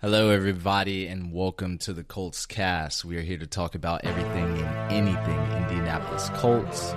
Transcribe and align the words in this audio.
Hello, 0.00 0.30
everybody, 0.30 1.08
and 1.08 1.32
welcome 1.32 1.76
to 1.78 1.92
the 1.92 2.04
Colts 2.04 2.46
Cast. 2.46 3.04
We 3.04 3.16
are 3.16 3.20
here 3.20 3.38
to 3.38 3.48
talk 3.48 3.74
about 3.74 4.04
everything 4.04 4.44
and 4.56 4.92
anything 4.92 5.40
Indianapolis 5.60 6.30
Colts. 6.34 6.94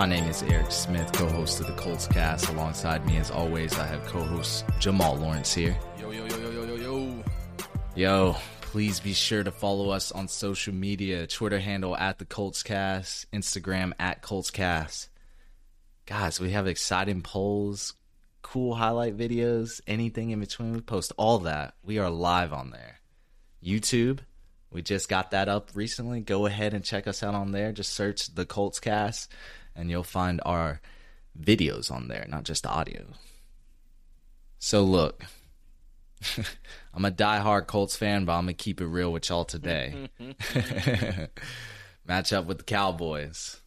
My 0.00 0.06
name 0.06 0.30
is 0.30 0.42
Eric 0.44 0.70
Smith, 0.70 1.12
co-host 1.12 1.60
of 1.60 1.66
the 1.66 1.74
Colts 1.74 2.06
Cast. 2.06 2.48
Alongside 2.48 3.04
me, 3.04 3.18
as 3.18 3.30
always, 3.30 3.78
I 3.78 3.86
have 3.86 4.02
co-host 4.06 4.64
Jamal 4.78 5.16
Lawrence 5.16 5.52
here. 5.52 5.78
Yo, 6.00 6.10
yo, 6.10 6.24
yo, 6.24 6.38
yo, 6.38 6.50
yo, 6.52 6.64
yo, 6.64 6.74
yo. 6.76 7.24
Yo, 7.94 8.36
please 8.62 8.98
be 8.98 9.12
sure 9.12 9.44
to 9.44 9.50
follow 9.50 9.90
us 9.90 10.10
on 10.10 10.26
social 10.26 10.72
media. 10.72 11.26
Twitter 11.26 11.58
handle 11.58 11.94
at 11.94 12.18
the 12.18 12.24
Colts 12.24 12.62
Cast, 12.62 13.30
Instagram 13.30 13.92
at 13.98 14.22
Colts 14.22 14.50
Cast. 14.50 15.10
Guys, 16.06 16.40
we 16.40 16.52
have 16.52 16.66
exciting 16.66 17.20
polls, 17.20 17.92
cool 18.40 18.74
highlight 18.74 19.18
videos, 19.18 19.82
anything 19.86 20.30
in 20.30 20.40
between. 20.40 20.72
We 20.72 20.80
post 20.80 21.12
all 21.18 21.40
that. 21.40 21.74
We 21.84 21.98
are 21.98 22.08
live 22.08 22.54
on 22.54 22.70
there. 22.70 23.00
YouTube, 23.62 24.20
we 24.72 24.80
just 24.80 25.10
got 25.10 25.32
that 25.32 25.50
up 25.50 25.72
recently. 25.74 26.20
Go 26.20 26.46
ahead 26.46 26.72
and 26.72 26.82
check 26.82 27.06
us 27.06 27.22
out 27.22 27.34
on 27.34 27.52
there. 27.52 27.70
Just 27.72 27.92
search 27.92 28.34
the 28.34 28.46
Colts 28.46 28.80
Cast 28.80 29.30
and 29.74 29.90
you'll 29.90 30.02
find 30.02 30.40
our 30.44 30.80
videos 31.38 31.90
on 31.90 32.08
there, 32.08 32.26
not 32.28 32.44
just 32.44 32.62
the 32.62 32.68
audio. 32.68 33.04
So 34.58 34.82
look, 34.82 35.24
I'm 36.94 37.04
a 37.04 37.10
diehard 37.10 37.66
Colts 37.66 37.96
fan, 37.96 38.24
but 38.24 38.32
I'm 38.32 38.44
gonna 38.44 38.54
keep 38.54 38.80
it 38.80 38.86
real 38.86 39.12
with 39.12 39.28
y'all 39.28 39.44
today. 39.44 40.10
Match 42.06 42.32
up 42.32 42.46
with 42.46 42.58
the 42.58 42.64
Cowboys, 42.64 43.60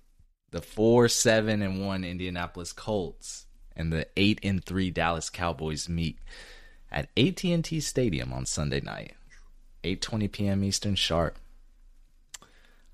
the 0.51 0.61
four 0.61 1.07
seven 1.07 1.61
and 1.61 1.85
one 1.85 2.03
Indianapolis 2.03 2.73
Colts, 2.73 3.45
and 3.75 3.91
the 3.91 4.07
eight 4.17 4.39
and 4.43 4.63
three 4.63 4.91
Dallas 4.91 5.29
Cowboys 5.29 5.89
meet 5.89 6.19
at 6.91 7.09
AT&T 7.17 7.79
Stadium 7.79 8.31
on 8.31 8.45
Sunday 8.45 8.81
night, 8.81 9.13
8:20 9.83 10.31
p.m. 10.31 10.63
Eastern 10.63 10.95
sharp. 10.95 11.39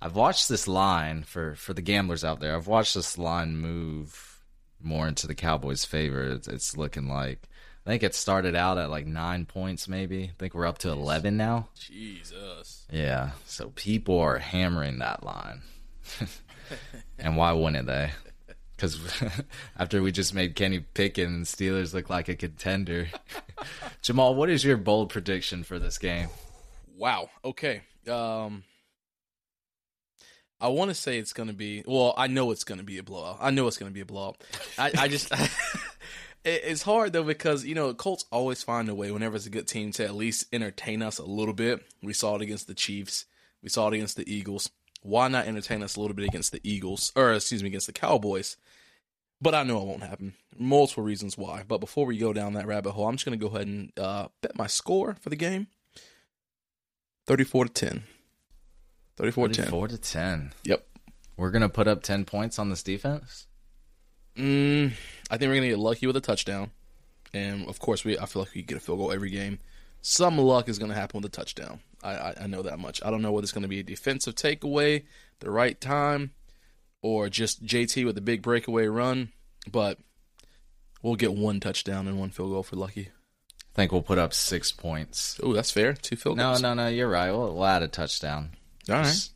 I've 0.02 0.16
watched 0.16 0.48
this 0.48 0.68
line 0.68 1.24
for 1.24 1.56
for 1.56 1.74
the 1.74 1.82
gamblers 1.82 2.24
out 2.24 2.40
there. 2.40 2.56
I've 2.56 2.68
watched 2.68 2.96
this 2.96 3.18
line 3.18 3.58
move 3.58 4.40
more 4.82 5.08
into 5.08 5.28
the 5.28 5.36
Cowboys' 5.36 5.86
favor. 5.86 6.24
It's, 6.24 6.48
it's 6.48 6.78
looking 6.78 7.08
like 7.08 7.50
I 7.86 7.90
think 7.90 8.04
it 8.04 8.16
started 8.16 8.56
out 8.56 8.78
at 8.78 8.90
like 8.90 9.08
nine 9.08 9.46
points, 9.46 9.88
maybe. 9.88 10.24
I 10.26 10.32
think 10.38 10.54
we're 10.54 10.68
up 10.68 10.78
to 10.80 10.90
eleven 10.90 11.38
now. 11.38 11.70
Jesus. 11.76 12.86
Yeah, 12.92 13.32
so 13.46 13.72
people 13.76 14.20
are 14.20 14.38
hammering 14.38 15.00
that 15.00 15.24
line, 15.24 15.62
and 17.20 17.36
why 17.36 17.52
wouldn't 17.54 17.88
they? 17.88 18.12
Because 18.76 19.00
after 19.78 20.02
we 20.02 20.12
just 20.12 20.34
made 20.34 20.56
Kenny 20.56 20.80
Pickett 20.80 21.28
and 21.28 21.46
Steelers 21.46 21.94
look 21.94 22.10
like 22.10 22.30
a 22.30 22.36
contender, 22.36 23.10
Jamal, 24.02 24.36
what 24.36 24.50
is 24.50 24.64
your 24.64 24.78
bold 24.78 25.10
prediction 25.10 25.64
for 25.64 25.80
this 25.80 25.98
game? 25.98 26.30
Wow. 26.98 27.30
Okay. 27.44 27.82
Um 28.08 28.64
I 30.62 30.68
want 30.70 30.90
to 30.90 30.96
say 30.96 31.18
it's 31.18 31.34
going 31.34 31.48
to 31.48 31.56
be. 31.56 31.84
Well, 31.86 32.14
I 32.18 32.28
know 32.28 32.52
it's 32.52 32.64
going 32.64 32.80
to 32.80 32.86
be 32.86 32.98
a 32.98 33.04
blowout. 33.04 33.38
I 33.40 33.52
know 33.52 33.68
it's 33.68 33.78
going 33.78 33.90
to 33.90 33.94
be 33.94 34.02
a 34.02 34.06
blowout. 34.06 34.44
I, 34.78 34.92
I 34.98 35.08
just. 35.08 35.32
it, 36.44 36.62
it's 36.66 36.82
hard 36.82 37.14
though 37.14 37.24
because 37.24 37.66
you 37.66 37.76
know 37.76 37.94
Colts 37.94 38.26
always 38.32 38.62
find 38.64 38.90
a 38.90 38.96
way 38.96 39.12
whenever 39.12 39.36
it's 39.36 39.46
a 39.46 39.52
good 39.52 39.68
team 39.68 39.92
to 39.94 40.06
at 40.06 40.16
least 40.16 40.48
entertain 40.52 41.02
us 41.02 41.18
a 41.18 41.26
little 41.26 41.54
bit. 41.54 41.86
We 42.04 42.14
saw 42.14 42.36
it 42.36 42.42
against 42.42 42.68
the 42.68 42.74
Chiefs. 42.74 43.26
We 43.64 43.70
saw 43.70 43.88
it 43.88 43.94
against 43.94 44.18
the 44.18 44.32
Eagles. 44.32 44.70
Why 45.02 45.30
not 45.30 45.48
entertain 45.48 45.82
us 45.82 45.96
a 45.96 46.02
little 46.02 46.16
bit 46.16 46.28
against 46.28 46.52
the 46.52 46.62
Eagles 46.64 47.14
or 47.16 47.34
excuse 47.34 47.64
me 47.64 47.70
against 47.70 47.88
the 47.88 47.94
Cowboys? 47.94 48.58
But 49.42 49.56
I 49.56 49.64
know 49.64 49.82
it 49.82 49.88
won't 49.88 50.04
happen. 50.04 50.34
Multiple 50.58 51.04
reasons 51.04 51.38
why. 51.38 51.64
But 51.66 51.80
before 51.80 52.06
we 52.06 52.18
go 52.18 52.34
down 52.34 52.54
that 52.54 52.68
rabbit 52.68 52.92
hole, 52.92 53.08
I'm 53.08 53.16
just 53.16 53.26
going 53.26 53.40
to 53.40 53.48
go 53.48 53.56
ahead 53.56 53.68
and 53.68 53.98
uh, 53.98 54.28
bet 54.42 54.58
my 54.58 54.68
score 54.68 55.16
for 55.22 55.30
the 55.30 55.38
game. 55.38 55.68
34 57.28 57.66
to 57.66 57.72
10. 57.72 58.04
34 59.20 59.50
to 59.50 59.54
10. 59.54 59.66
34 59.66 59.88
to 59.90 59.98
10. 59.98 60.52
Yep. 60.64 60.88
We're 61.38 61.52
going 61.52 61.62
to 61.62 61.70
put 61.70 61.88
up 61.88 62.02
10 62.04 62.26
points 62.26 62.58
on 62.58 62.70
this 62.70 62.84
defense? 62.84 63.48
Mm, 64.40 64.94
I 65.30 65.38
think 65.38 65.50
we're 65.50 65.56
gonna 65.56 65.68
get 65.68 65.80
lucky 65.80 66.08
with 66.08 66.16
a 66.16 66.22
touchdown, 66.22 66.72
and 67.34 67.68
of 67.68 67.80
course, 67.80 68.06
we. 68.06 68.18
I 68.18 68.26
feel 68.26 68.44
like 68.44 68.54
we 68.56 68.62
get 68.62 68.78
a 68.78 68.80
field 68.80 69.00
goal 69.00 69.12
every 69.12 69.30
game. 69.30 69.60
Some 70.02 70.38
luck 70.38 70.70
is 70.70 70.80
gonna 70.80 70.94
happen 70.94 71.20
with 71.22 71.26
a 71.26 71.36
touchdown. 71.36 71.82
I, 72.02 72.12
I, 72.12 72.34
I 72.42 72.48
know 72.48 72.62
that 72.62 72.80
much. 72.80 73.04
I 73.04 73.12
don't 73.12 73.22
know 73.22 73.34
whether 73.34 73.44
it's 73.44 73.52
gonna 73.52 73.68
be 73.68 73.80
a 73.80 73.84
defensive 73.84 74.36
takeaway, 74.36 75.04
the 75.40 75.52
right 75.52 75.80
time, 75.80 76.32
or 77.02 77.28
just 77.28 77.66
JT 77.66 78.06
with 78.06 78.18
a 78.18 78.22
big 78.22 78.42
breakaway 78.42 78.88
run. 78.88 79.34
But 79.70 80.00
we'll 81.02 81.16
get 81.16 81.34
one 81.34 81.60
touchdown 81.60 82.08
and 82.08 82.18
one 82.18 82.30
field 82.30 82.52
goal 82.52 82.64
for 82.64 82.78
lucky. 82.78 83.10
I 83.10 83.76
think 83.76 83.92
we'll 83.92 84.02
put 84.02 84.18
up 84.18 84.34
six 84.34 84.72
points. 84.72 85.38
Oh, 85.44 85.52
that's 85.52 85.72
fair. 85.72 85.94
Two 85.94 86.16
field 86.16 86.38
goals. 86.38 86.62
No, 86.62 86.74
no, 86.74 86.84
no, 86.84 86.90
you're 86.90 87.10
right. 87.10 87.32
We'll, 87.32 87.56
we'll 87.56 87.66
add 87.66 87.84
a 87.84 87.90
touchdown. 87.90 88.52
All 88.88 88.96
right. 88.96 89.06
Just, 89.06 89.34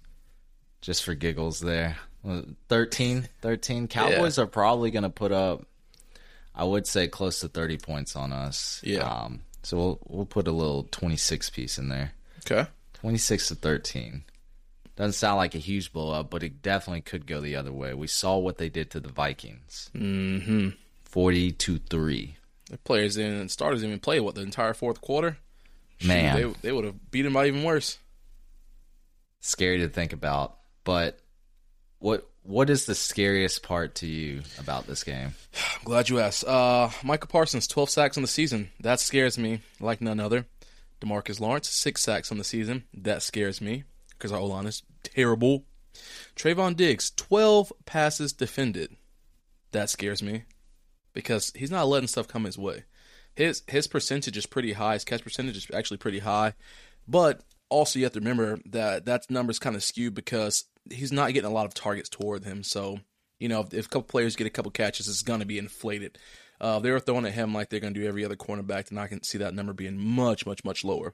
just 0.82 1.04
for 1.04 1.16
giggles 1.16 1.60
there. 1.60 1.98
Well, 2.24 2.46
13, 2.70 3.28
13. 3.42 3.88
Cowboys 3.88 4.38
are 4.38 4.48
probably 4.48 4.92
going 4.92 5.04
to 5.04 5.10
put 5.10 5.32
up, 5.32 5.66
I 6.56 6.64
would 6.64 6.88
say, 6.88 7.08
close 7.08 7.40
to 7.42 7.50
30 7.50 7.78
points 7.78 8.16
on 8.16 8.32
us. 8.32 8.80
Yeah. 8.84 9.00
Um, 9.04 9.42
so 9.64 9.78
we'll, 9.78 10.00
we'll 10.08 10.26
put 10.26 10.48
a 10.48 10.52
little 10.52 10.84
26 10.92 11.50
piece 11.50 11.78
in 11.78 11.90
there. 11.90 12.14
Okay. 12.46 12.70
26 12.94 13.50
to 13.50 13.56
13. 13.56 14.24
Doesn't 14.96 15.14
sound 15.14 15.38
like 15.38 15.56
a 15.56 15.60
huge 15.60 15.92
blow 15.92 16.12
up, 16.12 16.30
but 16.30 16.44
it 16.44 16.62
definitely 16.62 17.02
could 17.02 17.26
go 17.26 17.42
the 17.42 17.56
other 17.56 17.74
way. 17.74 17.94
We 17.94 18.08
saw 18.08 18.38
what 18.38 18.58
they 18.58 18.70
did 18.70 18.92
to 18.92 19.00
the 19.00 19.10
Vikings. 19.10 19.90
Mm-hmm. 19.96 20.70
40 21.04 21.52
to 21.52 21.78
3. 21.78 22.38
The 22.70 22.78
players 22.78 23.18
and 23.18 23.52
starters 23.52 23.82
didn't 23.82 23.92
even 23.92 24.00
play 24.00 24.20
what 24.20 24.36
the 24.36 24.42
entire 24.42 24.74
fourth 24.74 25.02
quarter. 25.02 25.38
Shoot, 25.98 26.08
Man. 26.08 26.36
they 26.36 26.54
they 26.62 26.72
would 26.72 26.86
have 26.86 27.12
beat 27.12 27.26
him 27.26 27.34
by 27.34 27.48
even 27.48 27.64
worse. 27.64 27.98
Scary 29.46 29.80
to 29.80 29.90
think 29.90 30.14
about. 30.14 30.58
But 30.86 31.20
what 32.00 32.26
what 32.44 32.70
is 32.70 32.86
the 32.86 32.96
scariest 32.96 33.62
part 33.62 33.96
to 33.96 34.08
you 34.08 34.42
about 34.58 34.88
this 34.88 35.04
game? 35.04 35.34
I'm 35.78 35.84
glad 35.84 36.08
you 36.08 36.20
asked. 36.20 36.46
Uh, 36.46 36.90
Micah 37.04 37.28
Parsons, 37.28 37.68
12 37.68 37.90
sacks 37.90 38.18
on 38.18 38.24
the 38.24 38.28
season. 38.28 38.70
That 38.80 39.02
scares 39.02 39.38
me 39.38 39.60
like 39.82 40.00
none 40.00 40.22
other. 40.22 40.46
Demarcus 41.02 41.42
Lawrence, 41.42 41.70
six 41.70 42.02
sacks 42.02 42.32
on 42.32 42.38
the 42.38 42.46
season. 42.46 42.86
That 42.94 43.22
scares 43.22 43.60
me 43.60 43.84
because 44.12 44.32
our 44.32 44.40
O-line 44.40 44.66
is 44.66 44.82
terrible. 45.04 45.66
Trevon 46.38 46.78
Diggs, 46.78 47.12
12 47.12 47.74
passes 47.86 48.32
defended. 48.32 48.96
That 49.74 49.90
scares 49.90 50.24
me 50.24 50.44
because 51.12 51.52
he's 51.54 51.72
not 51.72 51.90
letting 51.90 52.08
stuff 52.08 52.30
come 52.30 52.46
his 52.46 52.58
way. 52.58 52.86
His 53.36 53.62
his 53.68 53.88
percentage 53.88 54.38
is 54.38 54.46
pretty 54.46 54.72
high. 54.72 54.94
His 54.94 55.04
catch 55.04 55.22
percentage 55.22 55.58
is 55.58 55.68
actually 55.74 55.98
pretty 55.98 56.20
high, 56.20 56.54
but 57.10 57.42
also 57.74 58.00
you 58.00 58.06
have 58.06 58.14
to 58.14 58.20
remember 58.20 58.60
that 58.68 59.06
that 59.06 59.30
number's 59.30 59.60
kind 59.60 59.76
of 59.76 59.84
skewed 59.84 60.14
because 60.14 60.66
he's 60.90 61.12
not 61.12 61.34
getting 61.34 61.50
a 61.50 61.54
lot 61.54 61.66
of 61.66 61.74
targets 61.74 62.10
toward 62.10 62.44
him. 62.46 62.64
So 62.64 63.00
you 63.40 63.50
know, 63.50 63.62
if, 63.62 63.74
if 63.74 63.86
a 63.88 63.90
couple 63.90 64.04
players 64.04 64.36
get 64.36 64.48
a 64.48 64.52
couple 64.52 64.72
catches, 64.72 65.08
it's 65.08 65.24
going 65.24 65.42
to 65.42 65.46
be 65.46 65.58
inflated. 65.58 66.18
Uh, 66.62 66.80
they 66.80 66.92
were 66.92 67.00
throwing 67.00 67.26
at 67.26 67.34
him 67.34 67.54
like 67.54 67.70
they're 67.70 67.82
going 67.82 67.94
to 67.94 68.00
do 68.00 68.08
every 68.08 68.24
other 68.24 68.38
cornerback, 68.38 68.90
and 68.90 69.00
I 69.00 69.08
can 69.08 69.22
see 69.24 69.40
that 69.40 69.54
number 69.54 69.74
being 69.74 69.98
much, 69.98 70.46
much, 70.46 70.64
much 70.64 70.86
lower. 70.86 71.14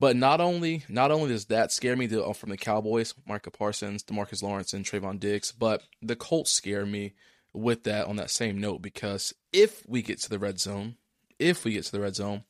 But 0.00 0.16
not 0.16 0.40
only 0.40 0.82
not 0.88 1.10
only 1.10 1.28
does 1.28 1.44
that 1.46 1.72
scare 1.72 1.94
me 1.94 2.08
from 2.08 2.48
the 2.48 2.56
Cowboys, 2.56 3.14
Micah 3.26 3.50
Parsons, 3.50 4.02
Demarcus 4.02 4.42
Lawrence, 4.42 4.72
and 4.72 4.84
Trevon 4.84 5.20
Diggs, 5.20 5.52
but 5.52 5.82
the 6.00 6.16
Colts 6.16 6.50
scare 6.50 6.86
me 6.86 7.12
with 7.52 7.84
that 7.84 8.06
on 8.06 8.16
that 8.16 8.30
same 8.30 8.58
note 8.58 8.80
because 8.80 9.34
if 9.52 9.86
we 9.86 10.00
get 10.00 10.20
to 10.22 10.30
the 10.30 10.38
red 10.38 10.58
zone, 10.58 10.96
if 11.38 11.64
we 11.64 11.72
get 11.72 11.84
to 11.84 11.92
the 11.92 12.00
red 12.00 12.16
zone 12.16 12.44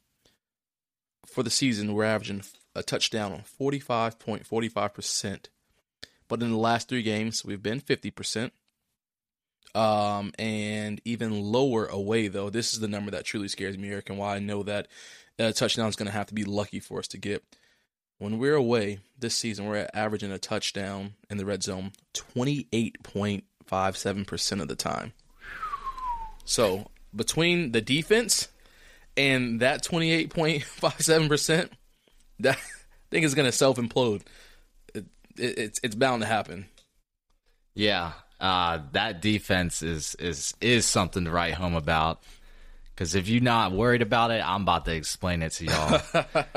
for 1.26 1.42
the 1.42 1.50
season, 1.50 1.94
we're 1.94 2.04
averaging 2.04 2.42
a 2.74 2.82
touchdown 2.82 3.32
on 3.32 3.42
forty 3.42 3.78
five 3.78 4.18
point 4.18 4.46
forty 4.46 4.68
five 4.68 4.92
percent. 4.94 5.48
But 6.28 6.42
in 6.42 6.50
the 6.50 6.56
last 6.56 6.88
three 6.88 7.02
games, 7.02 7.44
we've 7.44 7.62
been 7.62 7.80
fifty 7.80 8.10
percent. 8.10 8.52
Um, 9.74 10.32
and 10.36 11.00
even 11.04 11.40
lower 11.40 11.86
away 11.86 12.28
though. 12.28 12.50
This 12.50 12.72
is 12.72 12.80
the 12.80 12.88
number 12.88 13.12
that 13.12 13.24
truly 13.24 13.46
scares 13.48 13.78
me, 13.78 13.90
Eric, 13.90 14.10
and 14.10 14.18
why 14.18 14.36
I 14.36 14.40
know 14.40 14.62
that 14.64 14.88
a 15.38 15.52
touchdown 15.52 15.88
is 15.88 15.96
going 15.96 16.08
to 16.08 16.12
have 16.12 16.26
to 16.26 16.34
be 16.34 16.44
lucky 16.44 16.80
for 16.80 16.98
us 16.98 17.08
to 17.08 17.18
get. 17.18 17.42
When 18.18 18.38
we're 18.38 18.54
away 18.54 18.98
this 19.18 19.34
season, 19.34 19.66
we're 19.66 19.88
averaging 19.94 20.32
a 20.32 20.38
touchdown 20.38 21.14
in 21.30 21.38
the 21.38 21.46
red 21.46 21.62
zone 21.62 21.92
28.57% 22.14 24.60
of 24.60 24.68
the 24.68 24.76
time. 24.76 25.14
So 26.44 26.90
between 27.14 27.72
the 27.72 27.80
defense 27.80 28.48
and 29.20 29.60
that 29.60 29.84
28.57%, 29.84 31.68
that 32.40 32.58
thing 33.10 33.22
is 33.22 33.34
going 33.34 33.46
to 33.46 33.52
self 33.52 33.76
implode. 33.76 34.22
It, 34.94 35.04
it, 35.36 35.58
it's 35.58 35.80
it's 35.82 35.94
bound 35.94 36.22
to 36.22 36.28
happen. 36.28 36.66
Yeah, 37.74 38.12
uh, 38.40 38.80
that 38.92 39.20
defense 39.20 39.82
is 39.82 40.14
is 40.16 40.54
is 40.60 40.86
something 40.86 41.24
to 41.26 41.30
write 41.30 41.54
home 41.54 41.74
about. 41.74 42.22
Because 42.94 43.14
if 43.14 43.28
you're 43.28 43.42
not 43.42 43.72
worried 43.72 44.02
about 44.02 44.30
it, 44.30 44.46
I'm 44.46 44.62
about 44.62 44.84
to 44.86 44.94
explain 44.94 45.42
it 45.42 45.52
to 45.52 45.64
y'all. 45.64 46.00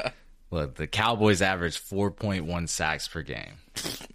Look, 0.52 0.76
the 0.76 0.88
Cowboys 0.88 1.42
average 1.42 1.82
4.1 1.82 2.70
sacks 2.70 3.08
per 3.08 3.22
game. 3.22 3.54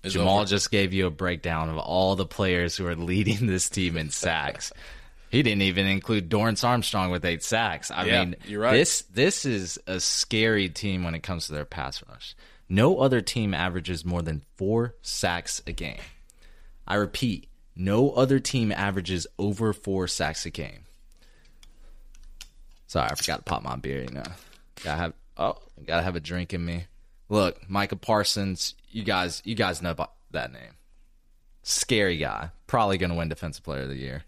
It's 0.05 0.15
Jamal 0.15 0.41
over. 0.41 0.45
just 0.45 0.71
gave 0.71 0.93
you 0.93 1.07
a 1.07 1.11
breakdown 1.11 1.69
of 1.69 1.79
all 1.79 2.17
the 2.17 2.27
players 2.27 2.77
who 2.77 2.87
are 2.87 2.95
leading 2.95 3.47
this 3.47 3.69
team 3.69 3.97
in 3.97 4.11
sacks. 4.11 4.73
He 5.31 5.43
didn't 5.43 5.63
even 5.63 5.87
include 5.87 6.31
Dorance 6.31 6.65
Armstrong 6.65 7.11
with 7.11 7.25
eight 7.25 7.43
sacks. 7.43 7.91
I 7.91 8.05
Yeah, 8.07 8.25
mean, 8.25 8.37
you're 8.47 8.63
right. 8.63 8.73
this 8.73 9.03
this 9.03 9.45
is 9.45 9.79
a 9.87 10.01
scary 10.01 10.69
team 10.69 11.05
when 11.05 11.15
it 11.15 11.23
comes 11.23 11.47
to 11.47 11.53
their 11.53 11.65
pass 11.67 12.03
rush. 12.09 12.35
No 12.69 12.99
other 12.99 13.21
team 13.21 13.55
averages 13.55 14.05
more 14.05 14.23
than 14.23 14.43
four 14.57 14.95
sacks 15.03 15.63
a 15.67 15.73
game. 15.73 16.01
I 16.87 16.95
repeat, 16.97 17.49
no 17.77 18.11
other 18.11 18.41
team 18.41 18.73
averages 18.73 19.27
over 19.39 19.73
four 19.73 20.07
sacks 20.09 20.47
a 20.47 20.51
game. 20.51 20.85
Sorry, 22.87 23.09
I 23.11 23.15
forgot 23.15 23.39
to 23.39 23.43
pop 23.43 23.63
my 23.63 23.77
beer. 23.77 24.03
You 24.03 24.15
know, 24.15 24.23
gotta 24.83 24.99
have 24.99 25.13
oh, 25.37 25.59
gotta 25.87 26.03
have 26.03 26.17
a 26.17 26.21
drink 26.21 26.55
in 26.55 26.65
me. 26.65 26.85
Look, 27.29 27.69
Micah 27.69 27.97
Parsons, 27.97 28.75
you 28.91 29.03
guys, 29.05 29.43
you 29.45 29.55
guys 29.55 29.83
know 29.83 29.91
about 29.91 30.13
that 30.31 30.51
name. 30.53 30.73
Scary 31.63 32.17
guy, 32.17 32.51
probably 32.67 32.97
gonna 32.97 33.15
win 33.15 33.29
Defensive 33.29 33.63
Player 33.65 33.83
of 33.83 33.89
the 33.91 33.97
Year. 33.97 34.25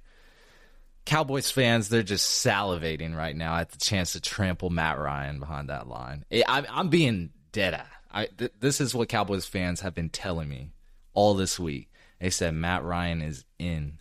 Cowboys 1.06 1.50
fans, 1.50 1.88
they're 1.88 2.02
just 2.02 2.44
salivating 2.44 3.16
right 3.16 3.34
now 3.34 3.56
at 3.56 3.70
the 3.70 3.78
chance 3.78 4.12
to 4.12 4.20
trample 4.20 4.70
Matt 4.70 4.98
Ryan 4.98 5.40
behind 5.40 5.68
that 5.68 5.88
line. 5.88 6.24
I- 6.32 6.44
I'm, 6.46 6.66
I'm 6.70 6.88
being 6.88 7.30
dead 7.52 7.74
at. 7.74 7.86
I, 8.12 8.26
th- 8.26 8.52
this 8.60 8.80
is 8.80 8.94
what 8.94 9.08
Cowboys 9.08 9.46
fans 9.46 9.80
have 9.80 9.94
been 9.94 10.10
telling 10.10 10.48
me 10.48 10.72
all 11.14 11.34
this 11.34 11.58
week. 11.58 11.90
They 12.20 12.30
said 12.30 12.54
Matt 12.54 12.84
Ryan 12.84 13.22
is 13.22 13.44
in, 13.58 13.98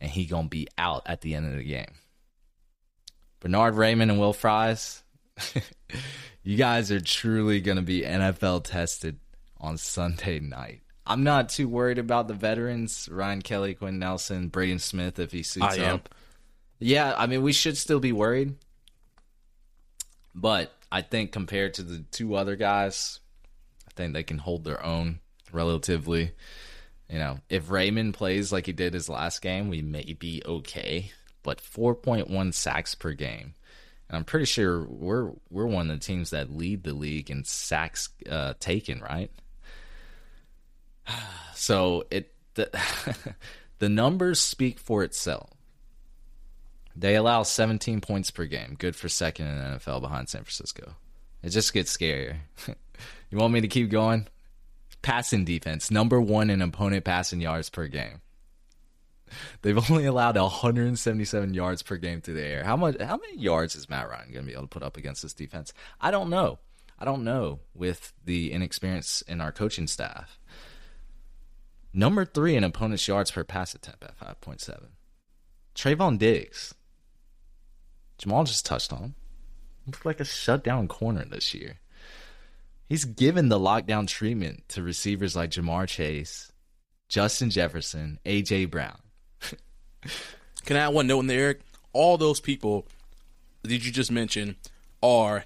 and 0.00 0.10
he 0.10 0.26
gonna 0.26 0.48
be 0.48 0.68
out 0.78 1.02
at 1.06 1.22
the 1.22 1.34
end 1.34 1.46
of 1.50 1.56
the 1.56 1.64
game. 1.64 1.94
Bernhard 3.40 3.74
Raimann 3.74 4.10
and 4.10 4.20
Will 4.20 4.32
Fries, 4.32 5.02
you 6.44 6.56
guys 6.56 6.92
are 6.92 7.00
truly 7.00 7.60
gonna 7.60 7.82
be 7.82 8.02
NFL 8.02 8.64
tested 8.64 9.18
on 9.58 9.76
Sunday 9.78 10.38
night. 10.40 10.82
I'm 11.06 11.24
not 11.24 11.48
too 11.48 11.68
worried 11.68 11.98
about 11.98 12.28
the 12.28 12.34
veterans, 12.34 13.08
Ryan 13.10 13.42
Kelly, 13.42 13.74
Quenton 13.74 13.98
Nelson, 13.98 14.48
Braden 14.48 14.78
Smith, 14.78 15.18
if 15.18 15.32
he 15.32 15.42
suits 15.42 15.66
I 15.66 15.76
am. 15.76 15.96
up. 15.96 16.14
Yeah, 16.78 17.14
I 17.16 17.26
mean, 17.26 17.42
we 17.42 17.52
should 17.52 17.76
still 17.76 18.00
be 18.00 18.12
worried. 18.12 18.54
But 20.34 20.72
I 20.90 21.02
think 21.02 21.32
compared 21.32 21.74
to 21.74 21.82
the 21.82 22.04
two 22.10 22.34
other 22.34 22.56
guys, 22.56 23.20
I 23.88 23.92
think 23.94 24.14
they 24.14 24.22
can 24.22 24.38
hold 24.38 24.64
their 24.64 24.84
own 24.84 25.20
relatively. 25.52 26.32
You 27.08 27.18
know, 27.18 27.38
if 27.48 27.68
Raimann 27.68 28.12
plays 28.12 28.52
like 28.52 28.66
he 28.66 28.72
did 28.72 28.94
his 28.94 29.08
last 29.08 29.42
game, 29.42 29.68
we 29.68 29.82
may 29.82 30.14
be 30.18 30.42
okay. 30.46 31.12
But 31.42 31.60
4.1 31.60 32.54
sacks 32.54 32.94
per 32.94 33.12
game. 33.12 33.54
And 34.08 34.16
I'm 34.16 34.24
pretty 34.24 34.46
sure 34.46 34.84
we're 34.84 35.32
we're 35.50 35.66
one 35.66 35.90
of 35.90 35.98
the 35.98 36.04
teams 36.04 36.30
that 36.30 36.50
lead 36.50 36.84
the 36.84 36.92
league 36.94 37.30
in 37.30 37.44
sacks 37.44 38.10
uh, 38.30 38.54
taken, 38.60 39.00
right? 39.00 39.30
So 41.54 42.02
it 42.10 42.32
the, 42.54 42.70
the 43.78 43.88
numbers 43.88 44.40
speak 44.40 44.80
for 44.80 45.04
itself. 45.04 45.50
They 46.96 47.14
allow 47.14 47.44
17 47.44 48.00
points 48.00 48.30
per 48.30 48.46
game, 48.46 48.74
good 48.78 48.96
for 48.96 49.08
second 49.08 49.46
in 49.46 49.58
the 49.58 49.78
NFL 49.78 50.00
behind 50.00 50.28
San 50.28 50.42
Francisco. 50.42 50.96
It 51.42 51.50
just 51.50 51.72
gets 51.72 51.96
scarier. 51.96 52.36
you 53.30 53.38
want 53.38 53.52
me 53.52 53.60
to 53.60 53.68
keep 53.68 53.90
going? 53.90 54.26
Passing 55.02 55.44
defense, 55.44 55.90
number 55.90 56.20
one 56.20 56.50
in 56.50 56.62
opponent 56.62 57.04
passing 57.04 57.40
yards 57.40 57.70
per 57.70 57.86
game. 57.86 58.20
They've 59.62 59.78
only 59.90 60.04
allowed 60.04 60.36
177 60.36 61.54
yards 61.54 61.82
per 61.82 61.96
game 61.96 62.20
through 62.20 62.34
the 62.34 62.44
air. 62.44 62.64
How 62.64 62.76
much? 62.76 63.00
How 63.00 63.16
many 63.16 63.38
yards 63.38 63.74
is 63.74 63.88
Matt 63.88 64.08
Ryan 64.08 64.32
going 64.32 64.44
to 64.44 64.48
be 64.48 64.52
able 64.52 64.62
to 64.62 64.68
put 64.68 64.82
up 64.82 64.96
against 64.96 65.22
this 65.22 65.32
defense? 65.32 65.72
I 66.00 66.10
don't 66.10 66.30
know. 66.30 66.58
I 66.98 67.04
don't 67.04 67.24
know 67.24 67.60
with 67.74 68.12
the 68.24 68.52
inexperience 68.52 69.22
in 69.22 69.40
our 69.40 69.50
coaching 69.50 69.86
staff. 69.88 70.38
Number 71.94 72.24
three 72.24 72.56
in 72.56 72.64
opponent's 72.64 73.06
yards 73.06 73.30
per 73.30 73.44
pass 73.44 73.74
attempt 73.74 74.04
at 74.04 74.18
5.7. 74.18 74.88
Trevon 75.74 76.18
Diggs. 76.18 76.74
Jamal 78.18 78.44
just 78.44 78.64
touched 78.64 78.92
on 78.92 78.98
him. 79.00 79.14
Looked 79.86 80.06
like 80.06 80.20
a 80.20 80.24
shutdown 80.24 80.88
corner 80.88 81.24
this 81.24 81.54
year. 81.54 81.80
He's 82.88 83.04
given 83.04 83.48
the 83.48 83.58
lockdown 83.58 84.06
treatment 84.06 84.68
to 84.68 84.82
receivers 84.82 85.34
like 85.34 85.50
Ja'Marr 85.50 85.88
Chase, 85.88 86.52
Justin 87.08 87.50
Jefferson, 87.50 88.18
AJ 88.24 88.70
Brown. 88.70 88.98
Can 90.64 90.76
I 90.76 90.80
add 90.80 90.94
one 90.94 91.06
note 91.06 91.20
in 91.20 91.26
there, 91.26 91.40
Eric? 91.40 91.60
All 91.92 92.16
those 92.16 92.40
people 92.40 92.86
that 93.62 93.72
you 93.72 93.90
just 93.90 94.10
mentioned 94.10 94.56
are 95.02 95.44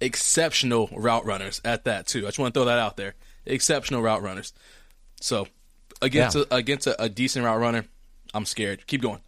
exceptional 0.00 0.88
route 0.92 1.24
runners 1.24 1.60
at 1.64 1.84
that 1.84 2.06
too. 2.06 2.20
I 2.20 2.28
just 2.28 2.38
want 2.38 2.54
to 2.54 2.60
throw 2.60 2.66
that 2.66 2.78
out 2.78 2.96
there. 2.96 3.14
Exceptional 3.46 4.02
route 4.02 4.22
runners. 4.22 4.52
So 5.20 5.46
against 6.02 6.36
Yeah. 6.36 6.44
a, 6.50 6.56
against 6.56 6.86
a, 6.86 7.02
a 7.02 7.08
decent 7.08 7.44
route 7.44 7.60
runner, 7.60 7.84
I'm 8.34 8.46
scared. 8.46 8.86
Keep 8.86 9.02
going. 9.02 9.20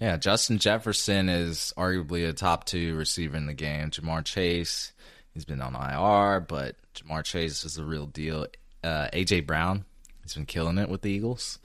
Yeah, 0.00 0.16
Justin 0.18 0.58
Jefferson 0.58 1.28
is 1.28 1.72
arguably 1.76 2.28
a 2.28 2.32
top 2.32 2.64
two 2.64 2.94
receiver 2.96 3.36
in 3.36 3.46
the 3.46 3.54
game. 3.54 3.90
Ja'Marr 3.90 4.24
Chase, 4.24 4.92
he's 5.32 5.46
been 5.46 5.62
on 5.62 5.74
IR, 5.74 6.40
but 6.40 6.76
Ja'Marr 6.94 7.24
Chase 7.24 7.64
is 7.64 7.74
the 7.76 7.84
real 7.84 8.04
deal. 8.06 8.46
Uh, 8.84 9.08
AJ 9.12 9.46
Brown, 9.46 9.84
he's 10.22 10.34
been 10.34 10.44
killing 10.46 10.76
it 10.78 10.88
with 10.90 11.00
the 11.02 11.10
Eagles 11.10 11.58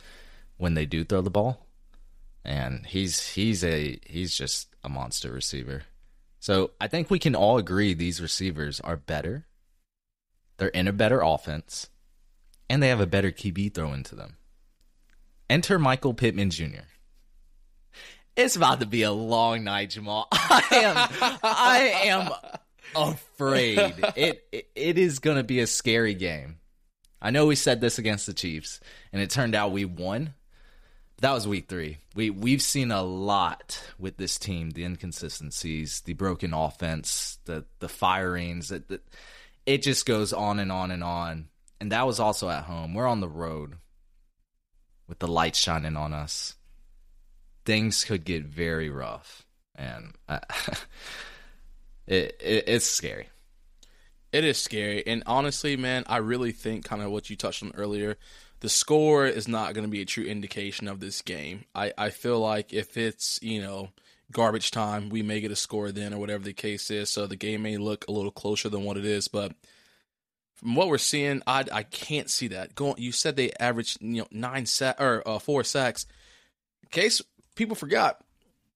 when 0.57 0.75
they 0.75 0.85
do 0.85 1.03
throw 1.03 1.21
the 1.21 1.29
ball, 1.29 1.65
and 2.45 2.85
he's 2.85 3.27
he's 3.27 3.63
a 3.65 4.00
he's 4.06 4.33
just 4.35 4.69
a 4.83 4.89
monster 4.89 5.31
receiver. 5.31 5.83
So 6.39 6.71
I 6.79 6.88
think 6.88 7.09
we 7.12 7.19
can 7.19 7.35
all 7.35 7.57
agree 7.57 7.94
these 7.94 8.21
receivers 8.21 8.79
are 8.79 8.95
better. 8.97 9.45
They're 10.57 10.69
in 10.69 10.88
a 10.88 10.94
better 10.94 11.21
offense, 11.21 11.89
and 12.71 12.81
they 12.81 12.88
have 12.88 13.01
a 13.01 13.06
better 13.06 13.33
QB 13.33 13.73
thrown 13.73 14.01
to 14.03 14.15
them. 14.15 14.38
Enter 15.50 15.77
Michael 15.77 16.13
Pittman 16.13 16.51
Jr. 16.51 16.88
It's 18.38 18.56
about 18.56 18.79
to 18.79 18.85
be 18.85 19.01
a 19.01 19.12
long 19.12 19.65
night, 19.65 19.89
Jamal. 19.89 20.29
I 20.31 20.63
am, 20.71 21.39
I 21.44 21.79
am 22.06 22.29
afraid. 22.95 23.94
It, 24.15 24.47
it 24.53 24.71
it 24.73 24.97
is 24.97 25.19
going 25.19 25.35
to 25.35 25.44
be 25.44 25.59
a 25.59 25.68
scary 25.68 26.13
game. 26.13 26.59
I 27.21 27.31
know 27.31 27.45
we 27.45 27.56
said 27.56 27.81
this 27.81 28.00
against 28.00 28.25
the 28.25 28.33
Chiefs, 28.33 28.79
and 29.12 29.21
it 29.21 29.29
turned 29.29 29.53
out 29.53 29.73
we 29.73 29.83
won. 29.83 30.33
That 31.19 31.33
was 31.33 31.45
week 31.45 31.68
three. 31.68 31.97
We 32.15 32.29
we've 32.29 32.62
seen 32.62 32.89
a 32.89 33.03
lot 33.03 33.83
with 34.00 34.15
this 34.15 34.39
team: 34.39 34.69
the 34.69 34.85
inconsistencies, 34.85 36.00
the 36.06 36.13
broken 36.13 36.53
offense, 36.53 37.37
the 37.44 37.66
the 37.80 37.90
firings. 37.90 38.69
That 38.69 38.87
the, 38.87 39.01
it 39.66 39.81
just 39.81 40.06
goes 40.06 40.31
on 40.31 40.57
and 40.57 40.71
on 40.71 40.90
and 40.92 41.04
on. 41.04 41.49
And 41.81 41.92
that 41.92 42.07
was 42.07 42.21
also 42.21 42.50
at 42.50 42.64
home. 42.64 42.94
We're 42.94 43.07
on 43.07 43.19
the 43.19 43.28
road 43.28 43.76
with 45.07 45.19
the 45.19 45.28
light 45.28 45.57
shining 45.57 45.97
on 45.97 46.14
us 46.14 46.56
things 47.66 48.04
could 48.04 48.23
get 48.23 48.44
very 48.44 48.90
rough, 48.90 49.45
and 49.76 50.14
uh, 50.28 50.40
it, 52.07 52.38
it 52.42 52.64
it's 52.68 52.85
scary. 52.85 53.30
It 54.31 54.45
is 54.45 54.57
scary, 54.57 55.06
and 55.06 55.23
honestly, 55.26 55.76
man, 55.76 56.04
I 56.07 56.18
really 56.18 56.52
think 56.52 56.85
kind 56.85 57.02
of 57.02 57.11
what 57.11 57.30
you 57.30 57.35
touched 57.35 57.64
on 57.64 57.71
earlier. 57.76 58.18
The 58.61 58.69
score 58.69 59.26
is 59.26 59.47
not 59.47 59.73
going 59.73 59.85
to 59.85 59.92
be 59.92 60.02
a 60.02 60.06
true 60.06 60.23
indication 60.23 60.88
of 60.88 61.00
this 61.00 61.21
game. 61.21 61.66
I, 61.73 61.94
I 61.97 62.09
feel 62.11 62.40
like 62.40 62.73
if 62.73 62.95
it's 62.95 63.40
you 63.42 63.61
know 63.61 63.90
garbage 64.31 64.71
time, 64.71 65.09
we 65.09 65.21
may 65.21 65.42
get 65.42 65.52
a 65.52 65.56
score 65.56 65.92
then, 65.92 66.14
or 66.14 66.19
whatever 66.19 66.44
the 66.44 66.54
case 66.54 66.90
is. 66.92 67.09
So 67.09 67.28
the 67.28 67.35
game 67.35 67.64
may 67.64 67.78
look 67.78 68.06
a 68.07 68.11
little 68.11 68.31
closer 68.31 68.69
than 68.69 68.83
what 68.83 68.97
it 68.97 69.06
is, 69.06 69.28
but 69.28 69.54
from 70.61 70.75
what 70.75 70.87
we're 70.87 70.97
seeing, 70.97 71.41
I 71.47 71.65
I 71.71 71.83
can't 71.83 72.30
see 72.30 72.47
that. 72.49 72.75
Going, 72.75 72.95
you 72.97 73.11
said 73.11 73.35
they 73.35 73.51
averaged 73.59 74.01
you 74.01 74.21
know 74.21 74.27
nine 74.31 74.65
sack 74.65 74.99
or 74.99 75.27
uh, 75.27 75.39
four 75.39 75.63
sacks. 75.63 76.06
In 76.83 76.89
case 76.89 77.21
people 77.56 77.75
forgot, 77.75 78.23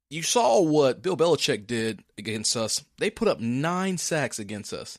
you 0.09 0.23
saw 0.23 0.61
what 0.61 1.01
Bill 1.01 1.17
Belichick 1.17 1.67
did 1.67 2.03
against 2.17 2.55
us. 2.55 2.83
They 2.97 3.09
put 3.09 3.27
up 3.27 3.39
nine 3.39 3.97
sacks 3.97 4.39
against 4.39 4.73
us. 4.73 4.97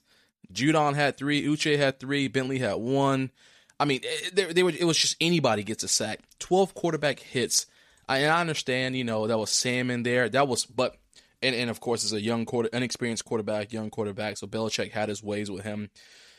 Judon 0.52 0.94
had 0.94 1.16
three, 1.16 1.44
Uche 1.44 1.76
had 1.76 1.98
three, 1.98 2.28
Bentley 2.28 2.58
had 2.58 2.74
one. 2.74 3.30
I 3.78 3.84
mean, 3.84 4.00
they, 4.32 4.52
they 4.52 4.62
were, 4.62 4.70
it 4.70 4.84
was 4.84 4.96
just 4.96 5.16
anybody 5.20 5.62
gets 5.62 5.84
a 5.84 5.88
sack. 5.88 6.20
Twelve 6.38 6.74
quarterback 6.74 7.20
hits. 7.20 7.66
I, 8.08 8.18
and 8.18 8.30
I 8.30 8.40
understand, 8.40 8.96
you 8.96 9.04
know, 9.04 9.26
that 9.26 9.38
was 9.38 9.50
Sam 9.50 9.90
in 9.90 10.04
there. 10.04 10.28
That 10.28 10.46
was, 10.46 10.64
but 10.64 10.96
and, 11.42 11.54
and 11.54 11.70
of 11.70 11.80
course, 11.80 12.04
it's 12.04 12.12
a 12.12 12.20
young 12.20 12.44
quarter, 12.44 12.68
inexperienced 12.72 13.24
quarterback, 13.24 13.72
young 13.72 13.90
quarterback. 13.90 14.36
So 14.36 14.46
Belichick 14.46 14.92
had 14.92 15.08
his 15.08 15.22
ways 15.22 15.50
with 15.50 15.64
him, 15.64 15.90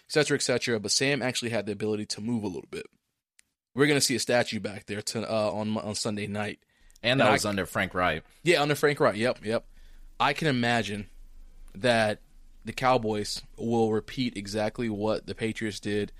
et 0.09 0.11
cetera, 0.13 0.35
et 0.35 0.41
cetera. 0.41 0.79
But 0.79 0.91
Sam 0.91 1.21
actually 1.21 1.51
had 1.51 1.65
the 1.65 1.71
ability 1.73 2.05
to 2.07 2.21
move 2.21 2.43
a 2.43 2.47
little 2.47 2.67
bit. 2.71 2.85
We're 3.75 3.87
gonna 3.87 4.01
see 4.01 4.15
a 4.15 4.19
statue 4.19 4.59
back 4.59 4.85
there 4.87 5.01
to, 5.01 5.29
uh, 5.31 5.51
on 5.51 5.77
on 5.77 5.95
Sunday 5.95 6.27
night. 6.27 6.59
And 7.03 7.19
that 7.19 7.25
And 7.25 7.29
I- 7.29 7.33
was 7.33 7.45
under 7.45 7.65
Frank 7.65 7.93
Reich. 7.93 8.23
Yeah, 8.43 8.61
under 8.61 8.75
Frank 8.75 8.99
Reich. 8.99 9.15
Yep, 9.17 9.45
yep. 9.45 9.65
I 10.19 10.33
can 10.33 10.47
imagine 10.47 11.09
that 11.75 12.21
the 12.65 12.73
Cowboys 12.73 13.41
will 13.55 13.91
repeat 13.91 14.35
exactly 14.35 14.89
what 14.89 15.27
the 15.27 15.35
Patriots 15.35 15.79
did 15.79 16.11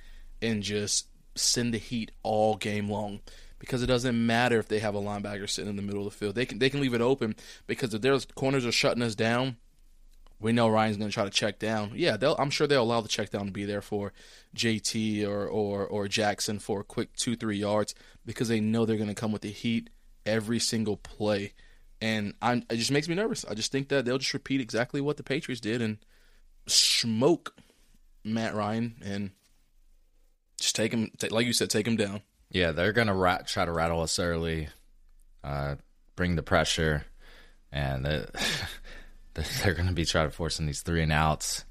and 0.41 0.61
just 0.61 1.07
send 1.35 1.73
the 1.73 1.77
heat 1.79 2.11
all 2.23 2.55
game 2.55 2.89
long. 2.89 3.21
because 3.59 3.81
it 3.81 3.87
doesn't 3.87 4.23
matter 4.27 4.59
if 4.59 4.67
they 4.67 4.77
have 4.77 4.93
a 4.93 4.99
linebacker 5.01 5.49
sitting 5.49 5.67
in 5.71 5.75
the 5.77 5.81
middle 5.81 6.05
of 6.05 6.13
the 6.13 6.17
field. 6.17 6.35
They 6.35 6.45
can 6.45 6.59
they 6.59 6.69
can 6.69 6.79
leave 6.79 6.93
it 6.93 7.01
open 7.01 7.35
because 7.65 7.91
if 7.91 8.01
their 8.03 8.15
corners 8.35 8.67
are 8.67 8.71
shutting 8.71 9.01
us 9.01 9.15
down, 9.15 9.57
we 10.39 10.51
know 10.51 10.67
Ryan's 10.67 10.97
going 10.97 11.09
to 11.09 11.13
try 11.13 11.23
to 11.23 11.29
check 11.29 11.59
down. 11.59 11.91
Yeah, 11.95 12.17
I'm 12.37 12.49
sure 12.49 12.67
they'll 12.67 12.83
allow 12.83 13.01
the 13.01 13.07
check 13.07 13.31
down 13.31 13.47
to 13.47 13.51
be 13.51 13.65
there 13.65 13.81
for 13.81 14.13
JT 14.55 15.27
or 15.27 15.47
or 15.47 15.85
or 15.85 16.07
Jackson 16.07 16.59
for 16.59 16.81
a 16.81 16.83
quick 16.83 17.15
two 17.15 17.35
three 17.35 17.57
yards 17.57 17.95
because 18.25 18.47
they 18.47 18.59
know 18.59 18.85
they're 18.85 18.97
going 18.97 19.09
to 19.09 19.15
come 19.15 19.31
with 19.31 19.41
the 19.41 19.51
heat 19.51 19.89
every 20.25 20.59
single 20.59 20.97
play, 20.97 21.53
and 22.01 22.33
I'm, 22.41 22.63
it 22.69 22.75
just 22.75 22.91
makes 22.91 23.07
me 23.07 23.15
nervous. 23.15 23.45
I 23.45 23.53
just 23.53 23.71
think 23.71 23.89
that 23.89 24.05
they'll 24.05 24.17
just 24.17 24.33
repeat 24.33 24.61
exactly 24.61 25.01
what 25.01 25.17
the 25.17 25.23
Patriots 25.23 25.61
did 25.61 25.81
and 25.81 25.97
smoke 26.67 27.55
Matt 28.23 28.53
Ryan 28.53 28.95
and 29.03 29.31
just 30.59 30.75
take 30.75 30.91
him, 30.91 31.11
like 31.31 31.45
you 31.45 31.53
said, 31.53 31.69
take 31.69 31.87
him 31.87 31.95
down. 31.95 32.21
Yeah, 32.51 32.71
they're 32.71 32.93
gonna 32.93 33.15
rat, 33.15 33.47
try 33.47 33.65
to 33.65 33.71
rattle 33.71 34.01
us 34.01 34.19
early, 34.19 34.69
uh, 35.43 35.75
bring 36.15 36.35
the 36.35 36.43
pressure, 36.43 37.05
and 37.71 38.05
they're 39.63 39.73
gonna 39.73 39.93
be 39.93 40.05
trying 40.05 40.27
to 40.27 40.35
forcing 40.35 40.65
these 40.65 40.81
three 40.81 41.03
and 41.03 41.11
outs, 41.11 41.65